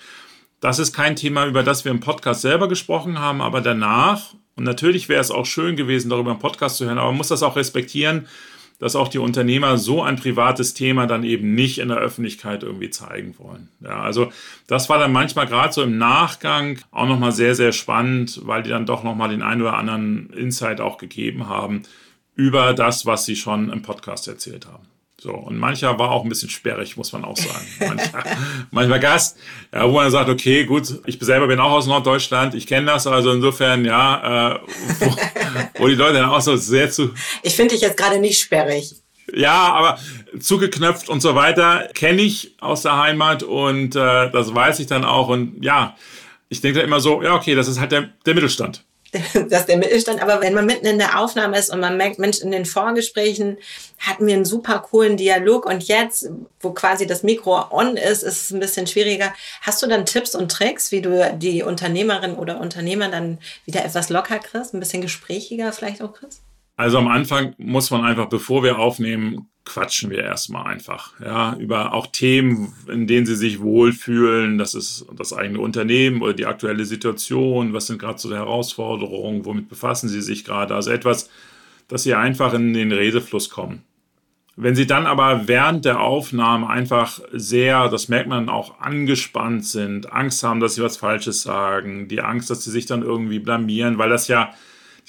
Das 0.60 0.80
ist 0.80 0.94
kein 0.94 1.16
Thema, 1.16 1.46
über 1.46 1.64
das 1.64 1.86
wir 1.86 1.92
im 1.92 2.00
Podcast 2.00 2.42
selber 2.42 2.68
gesprochen 2.68 3.20
haben, 3.20 3.42
aber 3.42 3.62
danach 3.62 4.34
und 4.56 4.64
natürlich 4.64 5.10
wäre 5.10 5.22
es 5.22 5.32
auch 5.32 5.46
schön 5.46 5.76
gewesen, 5.76 6.10
darüber 6.10 6.32
einen 6.32 6.40
Podcast 6.40 6.78
zu 6.78 6.86
hören, 6.86 6.98
aber 6.98 7.10
man 7.10 7.18
muss 7.18 7.28
das 7.28 7.44
auch 7.44 7.56
respektieren, 7.56 8.28
dass 8.80 8.96
auch 8.96 9.08
die 9.08 9.20
Unternehmer 9.20 9.78
so 9.78 10.04
ein 10.04 10.18
privates 10.18 10.74
Thema 10.74 11.08
dann 11.08 11.24
eben 11.24 11.56
nicht 11.56 11.80
in 11.80 11.88
der 11.88 11.98
Öffentlichkeit 11.98 12.64
irgendwie 12.64 12.90
zeigen 12.90 13.36
wollen. 13.38 13.70
Ja, 13.82 14.02
also 14.02 14.32
das 14.68 14.90
war 14.90 15.00
dann 15.00 15.14
manchmal 15.14 15.48
gerade 15.48 15.74
so 15.74 15.82
im 15.82 15.98
Nachgang 15.98 16.80
auch 16.92 17.08
nochmal 17.08 17.32
sehr, 17.32 17.56
sehr 17.56 17.72
spannend, 17.72 18.42
weil 18.44 18.64
die 18.64 18.70
dann 18.70 18.86
doch 18.86 19.04
nochmal 19.04 19.30
den 19.30 19.42
einen 19.42 19.62
oder 19.62 19.78
anderen 19.78 20.30
Insight 20.32 20.82
auch 20.82 20.98
gegeben 20.98 21.48
haben 21.48 21.84
über 22.36 22.74
das, 22.74 23.06
was 23.06 23.26
sie 23.26 23.38
schon 23.38 23.72
im 23.72 23.82
Podcast 23.82 24.28
erzählt 24.28 24.66
haben. 24.66 24.86
So, 25.20 25.32
und 25.32 25.58
mancher 25.58 25.98
war 25.98 26.12
auch 26.12 26.24
ein 26.24 26.30
bisschen 26.30 26.50
sperrig, 26.50 26.98
muss 26.98 27.14
man 27.14 27.24
auch 27.24 27.38
sagen. 27.38 27.66
Mancher, 27.80 28.24
manchmal 28.72 29.00
Gast, 29.00 29.38
ja, 29.74 29.88
wo 29.88 29.94
man 29.94 30.12
sagt, 30.12 30.30
okay, 30.30 30.66
gut, 30.66 31.02
ich 31.06 31.18
selber 31.22 31.48
bin 31.48 31.60
auch 31.60 31.72
aus 31.72 31.88
Norddeutschland, 31.88 32.54
ich 32.54 32.68
kenne 32.68 32.88
das, 32.88 33.08
also 33.08 33.32
insofern, 33.32 33.86
ja, 33.86 34.56
äh, 34.56 34.60
wo, 35.00 35.16
wo, 35.80 35.88
die 35.88 35.96
Leute 35.96 36.16
dann 36.16 36.30
auch 36.30 36.42
so 36.42 36.56
sehr 36.58 36.92
zu. 36.92 37.14
Ich 37.44 37.56
finde 37.56 37.74
dich 37.74 37.82
jetzt 37.82 37.98
gerade 37.98 38.20
nicht 38.20 38.40
sperrig. 38.40 38.96
Ja, 39.34 39.74
aber 39.74 40.00
zugeknöpft 40.40 41.10
und 41.10 41.22
so 41.22 41.34
weiter 41.34 41.90
kenne 41.94 42.22
ich 42.22 42.56
aus 42.60 42.84
der 42.84 42.98
Heimat 42.98 43.42
und 43.42 43.96
äh, 43.96 44.30
das 44.30 44.54
weiß 44.54 44.80
ich 44.80 44.88
dann 44.88 45.04
auch. 45.04 45.30
Und 45.30 45.64
ja, 45.64 45.96
ich 46.50 46.62
denke 46.62 46.80
da 46.80 46.86
immer 46.86 47.00
so, 47.00 47.24
ja, 47.24 47.34
okay, 47.34 47.56
das 47.56 47.68
ist 47.68 47.80
halt 47.80 47.92
der, 47.92 48.10
der 48.26 48.36
Mittelstand. 48.36 48.84
Das 49.50 49.62
ist 49.62 49.70
der 49.70 49.78
Mittelstand. 49.78 50.22
Aber 50.22 50.42
wenn 50.42 50.54
man 50.54 50.66
mitten 50.66 50.86
in 50.86 50.98
der 50.98 51.20
Aufnahme 51.20 51.58
ist 51.58 51.72
und 51.72 51.80
man 51.80 51.98
merkt, 51.98 52.20
Mensch, 52.20 52.40
in 52.40 52.52
den 52.52 52.66
Vorgesprächen 52.66 53.58
hatten 54.00 54.28
wir 54.28 54.34
einen 54.34 54.46
super 54.46 54.80
coolen 54.80 55.18
Dialog 55.18 55.66
und 55.66 55.84
jetzt, 55.88 56.30
wo 56.60 56.72
quasi 56.72 57.08
das 57.08 57.24
Mikro 57.24 57.66
on 57.72 57.98
ist, 57.98 58.24
ist 58.24 58.42
es 58.42 58.52
ein 58.52 58.60
bisschen 58.60 58.88
schwieriger. 58.88 59.34
Hast 59.62 59.82
du 59.82 59.88
dann 59.88 60.06
Tipps 60.06 60.36
und 60.36 60.52
Tricks, 60.52 60.92
wie 60.92 61.02
du 61.02 61.36
die 61.38 61.64
Unternehmerin 61.64 62.36
oder 62.36 62.60
Unternehmer 62.60 63.10
dann 63.10 63.40
wieder 63.66 63.84
etwas 63.84 64.10
locker 64.10 64.40
kriegst, 64.40 64.74
ein 64.74 64.80
bisschen 64.80 65.02
gesprächiger 65.02 65.72
vielleicht 65.72 66.02
auch 66.02 66.14
kriegst? 66.14 66.42
Also 66.78 66.98
am 66.98 67.08
Anfang 67.08 67.56
muss 67.58 67.90
man 67.92 68.04
einfach, 68.04 68.28
bevor 68.28 68.64
wir 68.64 68.80
aufnehmen, 68.80 69.50
quatschen 69.66 70.12
wir 70.12 70.24
erstmal 70.24 70.68
einfach. 70.68 71.20
Ja, 71.20 71.56
über 71.58 71.94
auch 71.94 72.08
Themen, 72.08 72.74
in 72.88 73.08
denen 73.08 73.26
sie 73.26 73.36
sich 73.36 73.60
wohlfühlen. 73.60 74.58
Das 74.58 74.76
ist 74.76 75.06
das 75.18 75.34
eigene 75.34 75.60
Unternehmen 75.60 76.22
oder 76.22 76.34
die 76.34 76.46
aktuelle 76.46 76.86
Situation. 76.86 77.74
Was 77.74 77.88
sind 77.88 78.00
gerade 78.00 78.20
so 78.20 78.30
die 78.30 78.36
Herausforderungen? 78.36 79.44
Womit 79.46 79.68
befassen 79.68 80.08
sie 80.08 80.22
sich 80.22 80.46
gerade? 80.46 80.76
Also 80.76 80.92
etwas, 80.92 81.30
dass 81.88 82.04
sie 82.04 82.14
einfach 82.14 82.54
in 82.54 82.74
den 82.74 82.92
Redefluss 82.92 83.50
kommen. 83.50 83.84
Wenn 84.58 84.76
sie 84.76 84.88
dann 84.88 85.06
aber 85.06 85.50
während 85.50 85.84
der 85.84 86.00
Aufnahme 86.00 86.70
einfach 86.70 87.20
sehr, 87.34 87.90
das 87.90 88.08
merkt 88.08 88.30
man 88.30 88.48
auch, 88.48 88.80
angespannt 88.80 89.66
sind, 89.66 90.14
Angst 90.14 90.44
haben, 90.44 90.62
dass 90.62 90.76
sie 90.76 90.82
was 90.82 90.96
Falsches 90.96 91.42
sagen, 91.42 92.08
die 92.08 92.22
Angst, 92.22 92.50
dass 92.50 92.64
sie 92.64 92.72
sich 92.72 92.86
dann 92.86 93.02
irgendwie 93.02 93.40
blamieren, 93.40 93.98
weil 93.98 94.10
das 94.10 94.30
ja 94.30 94.54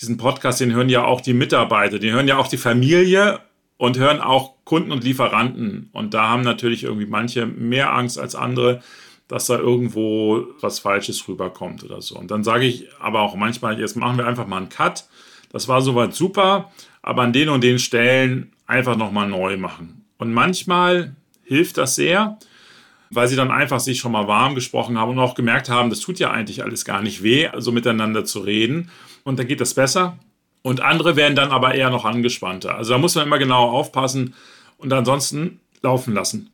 diesen 0.01 0.17
Podcast, 0.17 0.61
den 0.61 0.73
hören 0.73 0.89
ja 0.89 1.05
auch 1.05 1.21
die 1.21 1.33
Mitarbeiter, 1.33 2.01
den 2.01 2.13
hören 2.13 2.27
ja 2.27 2.39
auch 2.39 2.49
die 2.49 2.57
Familie 2.57 3.39
und 3.79 3.99
hören 3.99 4.21
auch 4.21 4.55
Kunden 4.65 4.93
und 4.93 5.05
Lieferanten. 5.05 5.91
Und 5.93 6.15
da 6.15 6.29
haben 6.29 6.43
natürlich 6.43 6.85
irgendwie 6.85 7.07
manche 7.07 7.47
mehr 7.47 7.93
Angst 7.93 8.19
als 8.19 8.35
andere, 8.35 8.83
dass 9.29 9.47
da 9.47 9.59
irgendwo 9.59 10.47
was 10.61 10.79
Falsches 10.79 11.27
rüberkommt 11.29 11.85
oder 11.85 12.01
so. 12.01 12.17
Und 12.17 12.31
dann 12.31 12.45
sage 12.45 12.65
ich 12.65 12.89
aber 13.01 13.21
auch 13.21 13.35
manchmal, 13.35 13.79
jetzt 13.79 13.97
machen 13.97 14.19
wir 14.19 14.27
einfach 14.27 14.47
mal 14.47 14.59
einen 14.59 14.69
Cut. 14.69 15.07
Das 15.53 15.69
war 15.69 15.83
soweit 15.83 16.15
super, 16.15 16.71
aber 17.03 17.23
an 17.23 17.33
den 17.33 17.49
und 17.49 17.63
den 17.63 17.79
Stellen 17.79 18.53
einfach 18.67 18.97
nochmal 18.97 19.29
neu 19.29 19.57
machen. 19.57 20.05
Und 20.19 20.33
manchmal 20.33 21.15
hilft 21.45 21.79
das 21.79 21.95
sehr, 21.95 22.39
weil 23.11 23.29
sie 23.29 23.37
dann 23.37 23.51
einfach 23.51 23.81
sich 23.81 23.99
schon 23.99 24.13
mal 24.13 24.27
warm 24.27 24.55
gesprochen 24.55 24.99
haben 24.99 25.13
und 25.13 25.19
auch 25.19 25.35
gemerkt 25.35 25.69
haben, 25.69 25.91
das 25.91 26.01
tut 26.01 26.19
ja 26.19 26.31
eigentlich 26.31 26.63
alles 26.63 26.85
gar 26.85 27.03
nicht 27.03 27.23
weh, 27.23 27.49
so 27.59 27.73
miteinander 27.73 28.25
zu 28.25 28.41
reden 28.41 28.91
und 29.25 29.39
dann 29.39 29.47
geht 29.47 29.61
das 29.61 29.75
besser. 29.75 30.19
Und 30.67 30.83
andere 30.83 31.15
werden 31.15 31.37
dann 31.37 31.53
aber 31.53 31.77
eher 31.77 31.91
noch 31.91 32.05
angespannter. 32.05 32.75
Also 32.75 32.95
da 32.95 32.99
muss 32.99 33.15
man 33.15 33.25
immer 33.25 33.39
genau 33.39 33.71
aufpassen 33.71 34.35
und 34.79 34.93
ansonsten 34.93 35.61
laufen 35.81 36.13
lassen. 36.13 36.51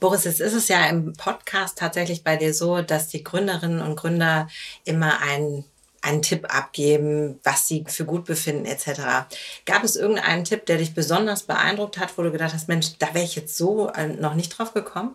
Boris, 0.00 0.24
jetzt 0.24 0.42
ist 0.42 0.52
es 0.52 0.68
ja 0.68 0.86
im 0.90 1.14
Podcast 1.14 1.78
tatsächlich 1.78 2.22
bei 2.22 2.36
dir 2.36 2.52
so, 2.52 2.82
dass 2.82 3.08
die 3.08 3.24
Gründerinnen 3.24 3.80
und 3.80 3.96
Gründer 3.96 4.48
immer 4.84 5.22
einen, 5.22 5.64
einen 6.02 6.20
Tipp 6.20 6.54
abgeben, 6.54 7.40
was 7.42 7.66
sie 7.66 7.86
für 7.88 8.04
gut 8.04 8.26
befinden 8.26 8.66
etc. 8.66 9.30
Gab 9.64 9.82
es 9.82 9.96
irgendeinen 9.96 10.44
Tipp, 10.44 10.66
der 10.66 10.76
dich 10.76 10.92
besonders 10.92 11.44
beeindruckt 11.44 11.96
hat, 11.96 12.18
wo 12.18 12.22
du 12.24 12.30
gedacht 12.30 12.52
hast, 12.52 12.68
Mensch, 12.68 12.98
da 12.98 13.14
wäre 13.14 13.24
ich 13.24 13.34
jetzt 13.34 13.56
so 13.56 13.88
äh, 13.88 14.08
noch 14.08 14.34
nicht 14.34 14.50
drauf 14.50 14.74
gekommen? 14.74 15.12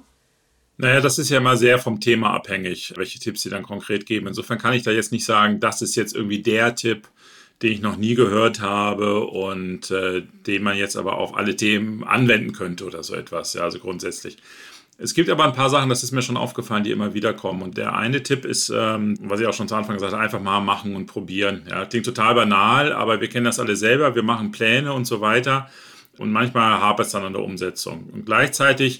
Naja, 0.78 1.02
das 1.02 1.20
ist 1.20 1.30
ja 1.30 1.40
mal 1.40 1.56
sehr 1.56 1.78
vom 1.78 2.00
Thema 2.00 2.34
abhängig, 2.34 2.94
welche 2.96 3.20
Tipps 3.20 3.44
sie 3.44 3.52
dann 3.52 3.62
konkret 3.62 4.08
geben. 4.08 4.26
Insofern 4.26 4.58
kann 4.58 4.74
ich 4.74 4.82
da 4.82 4.90
jetzt 4.90 5.12
nicht 5.12 5.24
sagen, 5.24 5.60
das 5.60 5.84
ist 5.84 5.94
jetzt 5.94 6.16
irgendwie 6.16 6.42
der 6.42 6.74
Tipp, 6.74 7.08
den 7.62 7.72
ich 7.72 7.82
noch 7.82 7.98
nie 7.98 8.16
gehört 8.16 8.62
habe 8.62 9.22
und 9.22 9.90
äh, 9.92 10.24
den 10.46 10.64
man 10.64 10.78
jetzt 10.78 10.98
aber 10.98 11.18
auf 11.18 11.38
alle 11.38 11.56
Themen 11.56 12.04
anwenden 12.04 12.52
könnte 12.52 12.86
oder 12.86 13.04
so 13.04 13.16
etwas. 13.16 13.54
Ja, 13.54 13.64
also 13.64 13.80
grundsätzlich. 13.80 14.38
Es 14.98 15.14
gibt 15.14 15.30
aber 15.30 15.44
ein 15.44 15.54
paar 15.54 15.70
Sachen, 15.70 15.90
das 15.90 16.04
ist 16.04 16.12
mir 16.12 16.22
schon 16.22 16.38
aufgefallen, 16.38 16.84
die 16.84 16.92
immer 16.92 17.14
wieder 17.14 17.34
kommen. 17.34 17.62
Und 17.62 17.78
der 17.78 17.96
eine 17.96 18.22
Tipp 18.22 18.46
ist, 18.46 18.70
ähm, 18.70 19.18
was 19.22 19.40
ich 19.40 19.48
auch 19.48 19.54
schon 19.54 19.68
zu 19.68 19.76
Anfang 19.76 19.96
gesagt 19.96 20.14
habe, 20.14 20.22
einfach 20.22 20.40
mal 20.40 20.62
machen 20.62 20.96
und 20.96 21.08
probieren. 21.08 21.64
Ja, 21.70 21.86
klingt 21.86 22.06
total 22.06 22.36
banal, 22.36 22.94
aber 22.94 23.20
wir 23.20 23.28
kennen 23.28 23.46
das 23.46 23.60
alle 23.60 23.76
selber. 23.76 24.14
Wir 24.14 24.24
machen 24.24 24.52
Pläne 24.52 24.94
und 24.94 25.06
so 25.06 25.20
weiter. 25.20 25.70
Und 26.18 26.32
manchmal 26.32 26.80
hapert 26.80 27.08
es 27.08 27.12
dann 27.12 27.24
an 27.24 27.34
der 27.34 27.44
Umsetzung. 27.44 28.10
Und 28.14 28.26
gleichzeitig 28.26 29.00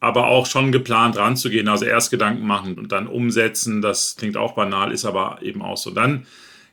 aber 0.00 0.28
auch 0.28 0.46
schon 0.46 0.72
geplant 0.72 1.16
ranzugehen. 1.16 1.68
Also 1.68 1.84
erst 1.84 2.10
Gedanken 2.10 2.46
machen 2.46 2.78
und 2.78 2.92
dann 2.92 3.06
umsetzen. 3.06 3.82
Das 3.82 4.16
klingt 4.16 4.36
auch 4.36 4.54
banal, 4.54 4.92
ist 4.92 5.04
aber 5.04 5.40
eben 5.42 5.60
auch 5.60 5.76
so. 5.76 5.90
Dann 5.90 6.26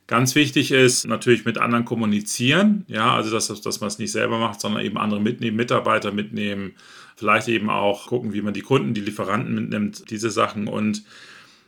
ganz 0.08 0.36
wichtig 0.36 0.72
ist 0.72 1.08
natürlich 1.08 1.46
mit 1.46 1.58
anderen 1.58 1.86
kommunizieren. 1.86 2.86
Ja, 2.88 3.16
also 3.16 3.32
dass, 3.32 3.48
dass 3.62 3.80
man 3.80 3.88
es 3.88 4.00
nicht 4.00 4.12
selber 4.12 4.38
macht, 4.40 4.62
sondern 4.62 4.84
eben 4.84 4.98
andere 4.98 5.20
mitnehmen, 5.20 5.58
Mitarbeiter 5.58 6.12
mitnehmen. 6.12 6.74
Vielleicht 7.16 7.48
eben 7.48 7.70
auch 7.70 8.08
gucken, 8.08 8.34
wie 8.34 8.42
man 8.42 8.54
die 8.54 8.62
Kunden, 8.62 8.94
die 8.94 9.02
Lieferanten 9.02 9.56
mitnimmt, 9.56 10.10
diese 10.10 10.30
Sachen 10.30 10.68
und 10.68 11.04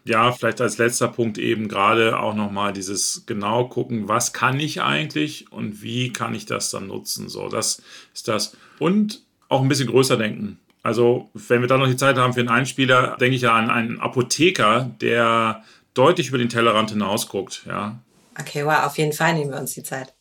ja, 0.08 0.32
vielleicht 0.32 0.62
als 0.62 0.78
letzter 0.78 1.10
Punkt 1.10 1.38
eben 1.38 1.68
gerade 1.68 2.20
auch 2.20 2.34
nochmal 2.34 2.72
dieses 2.72 3.24
genau 3.26 3.66
gucken, 3.68 4.08
was 4.08 4.32
kann 4.32 4.60
ich 4.60 4.82
eigentlich 4.82 5.52
und 5.52 5.82
wie 5.82 6.14
kann 6.14 6.34
ich 6.34 6.46
das 6.46 6.72
dann 6.72 6.88
nutzen. 6.88 7.28
So, 7.28 7.50
das 7.50 7.82
ist 8.14 8.28
das. 8.28 8.56
Und 8.80 9.22
auch 9.50 9.62
ein 9.62 9.68
bisschen 9.68 9.90
größer 9.90 10.16
denken. 10.16 10.60
Also, 10.82 11.30
wenn 11.34 11.60
wir 11.60 11.68
dann 11.68 11.82
noch 11.82 11.88
die 11.88 11.98
Zeit 11.98 12.18
haben 12.18 12.34
für 12.34 12.40
einen 12.40 12.50
Einspieler, 12.50 13.18
denke 13.20 13.36
ich 13.36 13.42
ja 13.42 13.54
an 13.54 13.70
einen 13.70 14.00
Apotheker, 14.00 14.96
der 15.02 15.64
deutlich 15.94 16.30
über 16.30 16.38
den 16.38 16.50
Tellerrand 16.50 16.92
hinaus 16.92 17.28
guckt. 17.28 17.64
Ja. 17.68 18.00
Okay, 18.40 18.66
wow, 18.66 18.86
auf 18.86 18.98
jeden 18.98 19.14
Fall 19.14 19.34
nehmen 19.34 19.52
wir 19.52 19.60
uns 19.60 19.74
die 19.74 19.84
Zeit. 19.84 20.14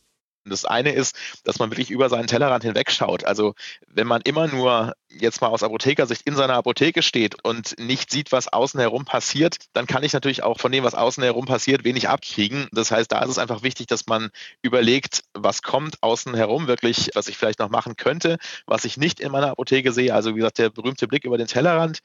Das 0.48 0.64
eine 0.64 0.92
ist, 0.92 1.16
dass 1.44 1.58
man 1.58 1.70
wirklich 1.70 1.90
über 1.90 2.08
seinen 2.08 2.28
Tellerrand 2.28 2.62
hinwegschaut. 2.62 3.24
Also 3.24 3.54
wenn 3.88 4.06
man 4.06 4.22
immer 4.22 4.46
nur 4.46 4.94
jetzt 5.08 5.40
mal 5.40 5.48
aus 5.48 5.62
Apothekersicht 5.62 6.22
in 6.24 6.36
seiner 6.36 6.54
Apotheke 6.54 7.02
steht 7.02 7.42
und 7.44 7.78
nicht 7.78 8.10
sieht, 8.10 8.32
was 8.32 8.48
außen 8.48 8.78
herum 8.78 9.04
passiert, 9.04 9.56
dann 9.72 9.86
kann 9.86 10.04
ich 10.04 10.12
natürlich 10.12 10.42
auch 10.42 10.60
von 10.60 10.70
dem, 10.70 10.84
was 10.84 10.94
außen 10.94 11.22
herum 11.22 11.46
passiert, 11.46 11.84
wenig 11.84 12.08
abkriegen. 12.08 12.68
Das 12.70 12.90
heißt, 12.90 13.10
da 13.10 13.22
ist 13.22 13.30
es 13.30 13.38
einfach 13.38 13.62
wichtig, 13.62 13.88
dass 13.88 14.06
man 14.06 14.30
überlegt, 14.62 15.22
was 15.34 15.62
kommt 15.62 16.02
außen 16.02 16.34
herum 16.34 16.68
wirklich, 16.68 17.10
was 17.14 17.28
ich 17.28 17.36
vielleicht 17.36 17.58
noch 17.58 17.70
machen 17.70 17.96
könnte, 17.96 18.38
was 18.66 18.84
ich 18.84 18.96
nicht 18.96 19.20
in 19.20 19.32
meiner 19.32 19.50
Apotheke 19.50 19.92
sehe. 19.92 20.14
Also 20.14 20.34
wie 20.34 20.38
gesagt, 20.38 20.58
der 20.58 20.70
berühmte 20.70 21.08
Blick 21.08 21.24
über 21.24 21.38
den 21.38 21.48
Tellerrand. 21.48 22.00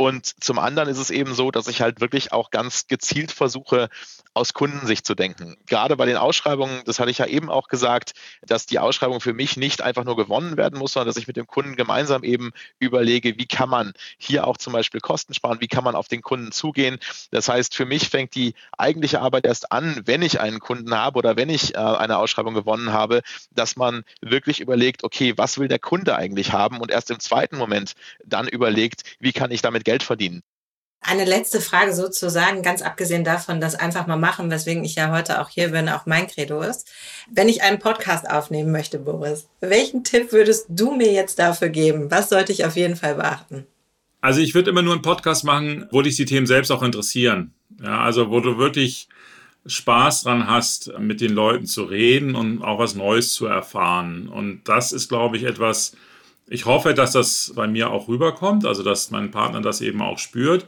Und 0.00 0.42
zum 0.42 0.58
anderen 0.58 0.88
ist 0.88 0.96
es 0.96 1.10
eben 1.10 1.34
so, 1.34 1.50
dass 1.50 1.68
ich 1.68 1.82
halt 1.82 2.00
wirklich 2.00 2.32
auch 2.32 2.50
ganz 2.50 2.86
gezielt 2.86 3.32
versuche, 3.32 3.90
aus 4.32 4.54
Kundensicht 4.54 5.04
zu 5.04 5.14
denken. 5.14 5.58
Gerade 5.66 5.94
bei 5.96 6.06
den 6.06 6.16
Ausschreibungen, 6.16 6.80
das 6.86 7.00
hatte 7.00 7.10
ich 7.10 7.18
ja 7.18 7.26
eben 7.26 7.50
auch 7.50 7.68
gesagt, 7.68 8.12
dass 8.40 8.64
die 8.64 8.78
Ausschreibung 8.78 9.20
für 9.20 9.34
mich 9.34 9.58
nicht 9.58 9.82
einfach 9.82 10.04
nur 10.04 10.16
gewonnen 10.16 10.56
werden 10.56 10.78
muss, 10.78 10.94
sondern 10.94 11.08
dass 11.08 11.18
ich 11.18 11.26
mit 11.26 11.36
dem 11.36 11.46
Kunden 11.46 11.76
gemeinsam 11.76 12.22
eben 12.22 12.52
überlege, 12.78 13.36
wie 13.36 13.46
kann 13.46 13.68
man 13.68 13.92
hier 14.16 14.46
auch 14.46 14.56
zum 14.56 14.72
Beispiel 14.72 15.00
Kosten 15.00 15.34
sparen, 15.34 15.60
wie 15.60 15.68
kann 15.68 15.84
man 15.84 15.94
auf 15.94 16.08
den 16.08 16.22
Kunden 16.22 16.50
zugehen. 16.50 16.98
Das 17.30 17.50
heißt, 17.50 17.74
für 17.74 17.84
mich 17.84 18.08
fängt 18.08 18.34
die 18.34 18.54
eigentliche 18.78 19.20
Arbeit 19.20 19.44
erst 19.44 19.70
an, 19.70 20.00
wenn 20.06 20.22
ich 20.22 20.40
einen 20.40 20.60
Kunden 20.60 20.94
habe 20.94 21.18
oder 21.18 21.36
wenn 21.36 21.50
ich 21.50 21.74
äh, 21.74 21.78
eine 21.78 22.16
Ausschreibung 22.16 22.54
gewonnen 22.54 22.92
habe, 22.92 23.20
dass 23.50 23.76
man 23.76 24.04
wirklich 24.22 24.60
überlegt, 24.60 25.04
okay, 25.04 25.34
was 25.36 25.58
will 25.58 25.68
der 25.68 25.80
Kunde 25.80 26.16
eigentlich 26.16 26.52
haben 26.52 26.78
und 26.78 26.90
erst 26.90 27.10
im 27.10 27.18
zweiten 27.18 27.58
Moment 27.58 27.92
dann 28.24 28.48
überlegt, 28.48 29.02
wie 29.18 29.32
kann 29.32 29.50
ich 29.50 29.60
damit 29.60 29.84
Geld 29.90 30.04
verdienen. 30.04 30.42
Eine 31.00 31.24
letzte 31.24 31.60
Frage 31.60 31.94
sozusagen, 31.94 32.62
ganz 32.62 32.80
abgesehen 32.80 33.24
davon, 33.24 33.60
das 33.60 33.74
einfach 33.74 34.06
mal 34.06 34.18
machen, 34.18 34.50
weswegen 34.50 34.84
ich 34.84 34.94
ja 34.94 35.10
heute 35.10 35.40
auch 35.40 35.48
hier 35.48 35.70
bin, 35.70 35.88
auch 35.88 36.06
mein 36.06 36.28
Credo 36.28 36.60
ist. 36.60 36.88
Wenn 37.28 37.48
ich 37.48 37.62
einen 37.62 37.80
Podcast 37.80 38.30
aufnehmen 38.30 38.70
möchte, 38.70 39.00
Boris, 39.00 39.48
welchen 39.60 40.04
Tipp 40.04 40.30
würdest 40.30 40.66
du 40.68 40.92
mir 40.92 41.10
jetzt 41.10 41.40
dafür 41.40 41.70
geben? 41.70 42.10
Was 42.10 42.28
sollte 42.28 42.52
ich 42.52 42.64
auf 42.64 42.76
jeden 42.76 42.94
Fall 42.94 43.16
beachten? 43.16 43.66
Also 44.20 44.40
ich 44.40 44.54
würde 44.54 44.70
immer 44.70 44.82
nur 44.82 44.92
einen 44.92 45.02
Podcast 45.02 45.42
machen, 45.42 45.88
wo 45.90 46.02
dich 46.02 46.14
die 46.14 46.26
Themen 46.26 46.46
selbst 46.46 46.70
auch 46.70 46.82
interessieren. 46.82 47.52
Ja, 47.82 48.02
also 48.02 48.30
wo 48.30 48.38
du 48.38 48.58
wirklich 48.58 49.08
Spaß 49.66 50.22
dran 50.22 50.46
hast, 50.46 50.92
mit 50.98 51.20
den 51.20 51.32
Leuten 51.32 51.66
zu 51.66 51.82
reden 51.82 52.36
und 52.36 52.62
auch 52.62 52.78
was 52.78 52.94
Neues 52.94 53.32
zu 53.32 53.46
erfahren. 53.46 54.28
Und 54.28 54.68
das 54.68 54.92
ist, 54.92 55.08
glaube 55.08 55.38
ich, 55.38 55.44
etwas, 55.44 55.96
ich 56.50 56.66
hoffe, 56.66 56.94
dass 56.94 57.12
das 57.12 57.52
bei 57.54 57.68
mir 57.68 57.90
auch 57.90 58.08
rüberkommt, 58.08 58.66
also 58.66 58.82
dass 58.82 59.12
mein 59.12 59.30
Partner 59.30 59.60
das 59.60 59.80
eben 59.80 60.02
auch 60.02 60.18
spürt. 60.18 60.66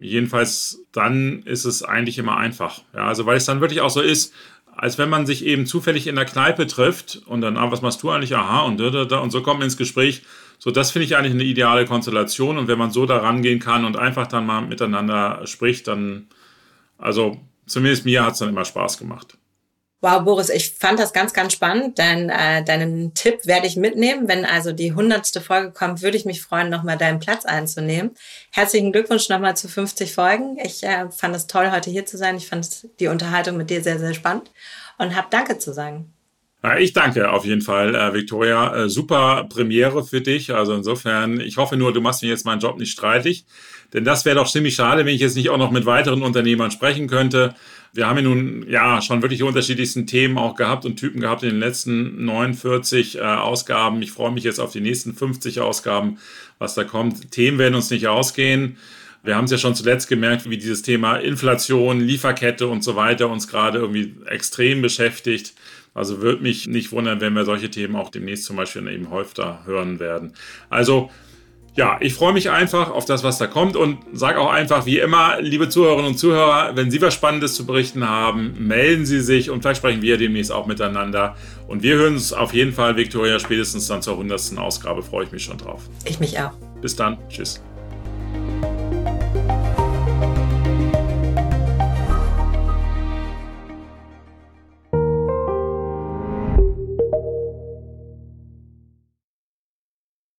Jedenfalls 0.00 0.84
dann 0.90 1.44
ist 1.44 1.64
es 1.64 1.84
eigentlich 1.84 2.18
immer 2.18 2.36
einfach. 2.36 2.82
Ja, 2.92 3.06
also 3.06 3.26
weil 3.26 3.36
es 3.36 3.44
dann 3.44 3.60
wirklich 3.60 3.80
auch 3.80 3.90
so 3.90 4.00
ist, 4.00 4.34
als 4.74 4.98
wenn 4.98 5.08
man 5.08 5.26
sich 5.26 5.46
eben 5.46 5.66
zufällig 5.66 6.08
in 6.08 6.16
der 6.16 6.24
Kneipe 6.24 6.66
trifft 6.66 7.22
und 7.26 7.42
dann, 7.42 7.56
ah, 7.56 7.70
was 7.70 7.80
machst 7.80 8.02
du 8.02 8.10
eigentlich? 8.10 8.34
Aha, 8.34 8.62
und 8.62 8.80
da, 8.80 8.90
da, 8.90 9.04
da, 9.04 9.18
und 9.18 9.30
so 9.30 9.40
kommt 9.40 9.60
man 9.60 9.66
ins 9.66 9.76
Gespräch. 9.76 10.22
So, 10.58 10.72
das 10.72 10.90
finde 10.90 11.04
ich 11.04 11.16
eigentlich 11.16 11.34
eine 11.34 11.44
ideale 11.44 11.84
Konstellation. 11.84 12.58
Und 12.58 12.66
wenn 12.66 12.78
man 12.78 12.90
so 12.90 13.06
da 13.06 13.18
rangehen 13.18 13.60
kann 13.60 13.84
und 13.84 13.96
einfach 13.96 14.26
dann 14.26 14.46
mal 14.46 14.62
miteinander 14.62 15.46
spricht, 15.46 15.86
dann, 15.86 16.26
also 16.98 17.40
zumindest 17.66 18.04
mir 18.04 18.24
hat 18.24 18.32
es 18.32 18.40
dann 18.40 18.48
immer 18.48 18.64
Spaß 18.64 18.98
gemacht. 18.98 19.38
Wow, 20.02 20.24
Boris, 20.24 20.48
ich 20.48 20.76
fand 20.78 20.98
das 20.98 21.12
ganz, 21.12 21.34
ganz 21.34 21.52
spannend. 21.52 21.98
Dein, 21.98 22.30
äh, 22.30 22.64
deinen 22.64 23.12
Tipp 23.12 23.44
werde 23.44 23.66
ich 23.66 23.76
mitnehmen. 23.76 24.28
Wenn 24.28 24.46
also 24.46 24.72
die 24.72 24.94
hundertste 24.94 25.42
Folge 25.42 25.72
kommt, 25.72 26.00
würde 26.00 26.16
ich 26.16 26.24
mich 26.24 26.40
freuen, 26.40 26.70
nochmal 26.70 26.96
deinen 26.96 27.18
Platz 27.18 27.44
einzunehmen. 27.44 28.12
Herzlichen 28.50 28.92
Glückwunsch 28.92 29.28
nochmal 29.28 29.58
zu 29.58 29.68
50 29.68 30.14
Folgen. 30.14 30.58
Ich 30.58 30.82
äh, 30.84 31.10
fand 31.10 31.36
es 31.36 31.46
toll, 31.46 31.70
heute 31.70 31.90
hier 31.90 32.06
zu 32.06 32.16
sein. 32.16 32.38
Ich 32.38 32.48
fand 32.48 32.88
die 32.98 33.08
Unterhaltung 33.08 33.58
mit 33.58 33.68
dir 33.68 33.82
sehr, 33.82 33.98
sehr 33.98 34.14
spannend 34.14 34.50
und 34.96 35.14
habe 35.14 35.28
Danke 35.30 35.58
zu 35.58 35.74
sagen. 35.74 36.10
Ja, 36.62 36.76
ich 36.78 36.92
danke 36.92 37.30
auf 37.30 37.46
jeden 37.46 37.62
Fall, 37.62 37.94
äh, 37.94 38.12
Victoria. 38.12 38.84
Äh, 38.84 38.90
super 38.90 39.46
Premiere 39.48 40.04
für 40.04 40.20
dich. 40.20 40.52
Also 40.54 40.74
insofern, 40.74 41.40
ich 41.40 41.56
hoffe 41.56 41.76
nur, 41.78 41.92
du 41.94 42.02
machst 42.02 42.22
mir 42.22 42.28
jetzt 42.28 42.44
meinen 42.44 42.60
Job 42.60 42.78
nicht 42.78 42.92
streitig. 42.92 43.46
Denn 43.94 44.04
das 44.04 44.24
wäre 44.24 44.36
doch 44.36 44.50
ziemlich 44.50 44.74
schade, 44.74 45.06
wenn 45.06 45.14
ich 45.14 45.22
jetzt 45.22 45.36
nicht 45.36 45.48
auch 45.48 45.58
noch 45.58 45.70
mit 45.70 45.86
weiteren 45.86 46.22
Unternehmern 46.22 46.70
sprechen 46.70 47.08
könnte. 47.08 47.54
Wir 47.92 48.06
haben 48.06 48.18
ja 48.18 48.22
nun 48.22 48.66
ja 48.68 49.00
schon 49.00 49.22
wirklich 49.22 49.38
die 49.38 49.44
unterschiedlichsten 49.44 50.06
Themen 50.06 50.38
auch 50.38 50.54
gehabt 50.54 50.84
und 50.84 50.96
Typen 50.96 51.20
gehabt 51.20 51.42
in 51.42 51.50
den 51.50 51.60
letzten 51.60 52.24
49 52.24 53.16
äh, 53.16 53.20
Ausgaben. 53.20 54.00
Ich 54.02 54.12
freue 54.12 54.30
mich 54.30 54.44
jetzt 54.44 54.60
auf 54.60 54.70
die 54.70 54.80
nächsten 54.82 55.14
50 55.14 55.60
Ausgaben, 55.60 56.18
was 56.58 56.74
da 56.74 56.84
kommt. 56.84 57.32
Themen 57.32 57.58
werden 57.58 57.74
uns 57.74 57.90
nicht 57.90 58.06
ausgehen. 58.06 58.76
Wir 59.22 59.36
haben 59.36 59.44
es 59.44 59.50
ja 59.50 59.58
schon 59.58 59.74
zuletzt 59.74 60.08
gemerkt, 60.08 60.48
wie 60.48 60.56
dieses 60.56 60.82
Thema 60.82 61.16
Inflation, 61.16 62.00
Lieferkette 62.00 62.68
und 62.68 62.84
so 62.84 62.96
weiter 62.96 63.28
uns 63.28 63.48
gerade 63.48 63.78
irgendwie 63.78 64.14
extrem 64.26 64.82
beschäftigt. 64.82 65.54
Also 65.94 66.20
würde 66.20 66.42
mich 66.42 66.66
nicht 66.66 66.92
wundern, 66.92 67.20
wenn 67.20 67.34
wir 67.34 67.44
solche 67.44 67.70
Themen 67.70 67.96
auch 67.96 68.10
demnächst 68.10 68.44
zum 68.44 68.56
Beispiel 68.56 68.86
eben 68.88 69.10
häufiger 69.10 69.60
hören 69.64 69.98
werden. 69.98 70.34
Also 70.68 71.10
ja, 71.76 71.98
ich 72.00 72.14
freue 72.14 72.32
mich 72.32 72.50
einfach 72.50 72.90
auf 72.90 73.04
das, 73.04 73.22
was 73.22 73.38
da 73.38 73.46
kommt 73.46 73.76
und 73.76 73.98
sage 74.12 74.40
auch 74.40 74.50
einfach, 74.50 74.86
wie 74.86 74.98
immer, 74.98 75.40
liebe 75.40 75.68
Zuhörerinnen 75.68 76.12
und 76.12 76.18
Zuhörer, 76.18 76.74
wenn 76.74 76.90
Sie 76.90 77.00
was 77.00 77.14
Spannendes 77.14 77.54
zu 77.54 77.64
berichten 77.64 78.08
haben, 78.08 78.54
melden 78.58 79.06
Sie 79.06 79.20
sich 79.20 79.50
und 79.50 79.62
vielleicht 79.62 79.78
sprechen 79.78 80.02
wir 80.02 80.18
demnächst 80.18 80.50
auch 80.50 80.66
miteinander. 80.66 81.36
Und 81.68 81.82
wir 81.82 81.94
hören 81.94 82.14
uns 82.14 82.32
auf 82.32 82.52
jeden 82.52 82.72
Fall, 82.72 82.96
Viktoria, 82.96 83.38
spätestens 83.38 83.86
dann 83.86 84.02
zur 84.02 84.14
100. 84.14 84.58
Ausgabe, 84.58 85.02
freue 85.02 85.26
ich 85.26 85.32
mich 85.32 85.44
schon 85.44 85.58
drauf. 85.58 85.82
Ich 86.04 86.18
mich 86.18 86.38
auch. 86.40 86.52
Bis 86.80 86.96
dann. 86.96 87.18
Tschüss. 87.28 87.62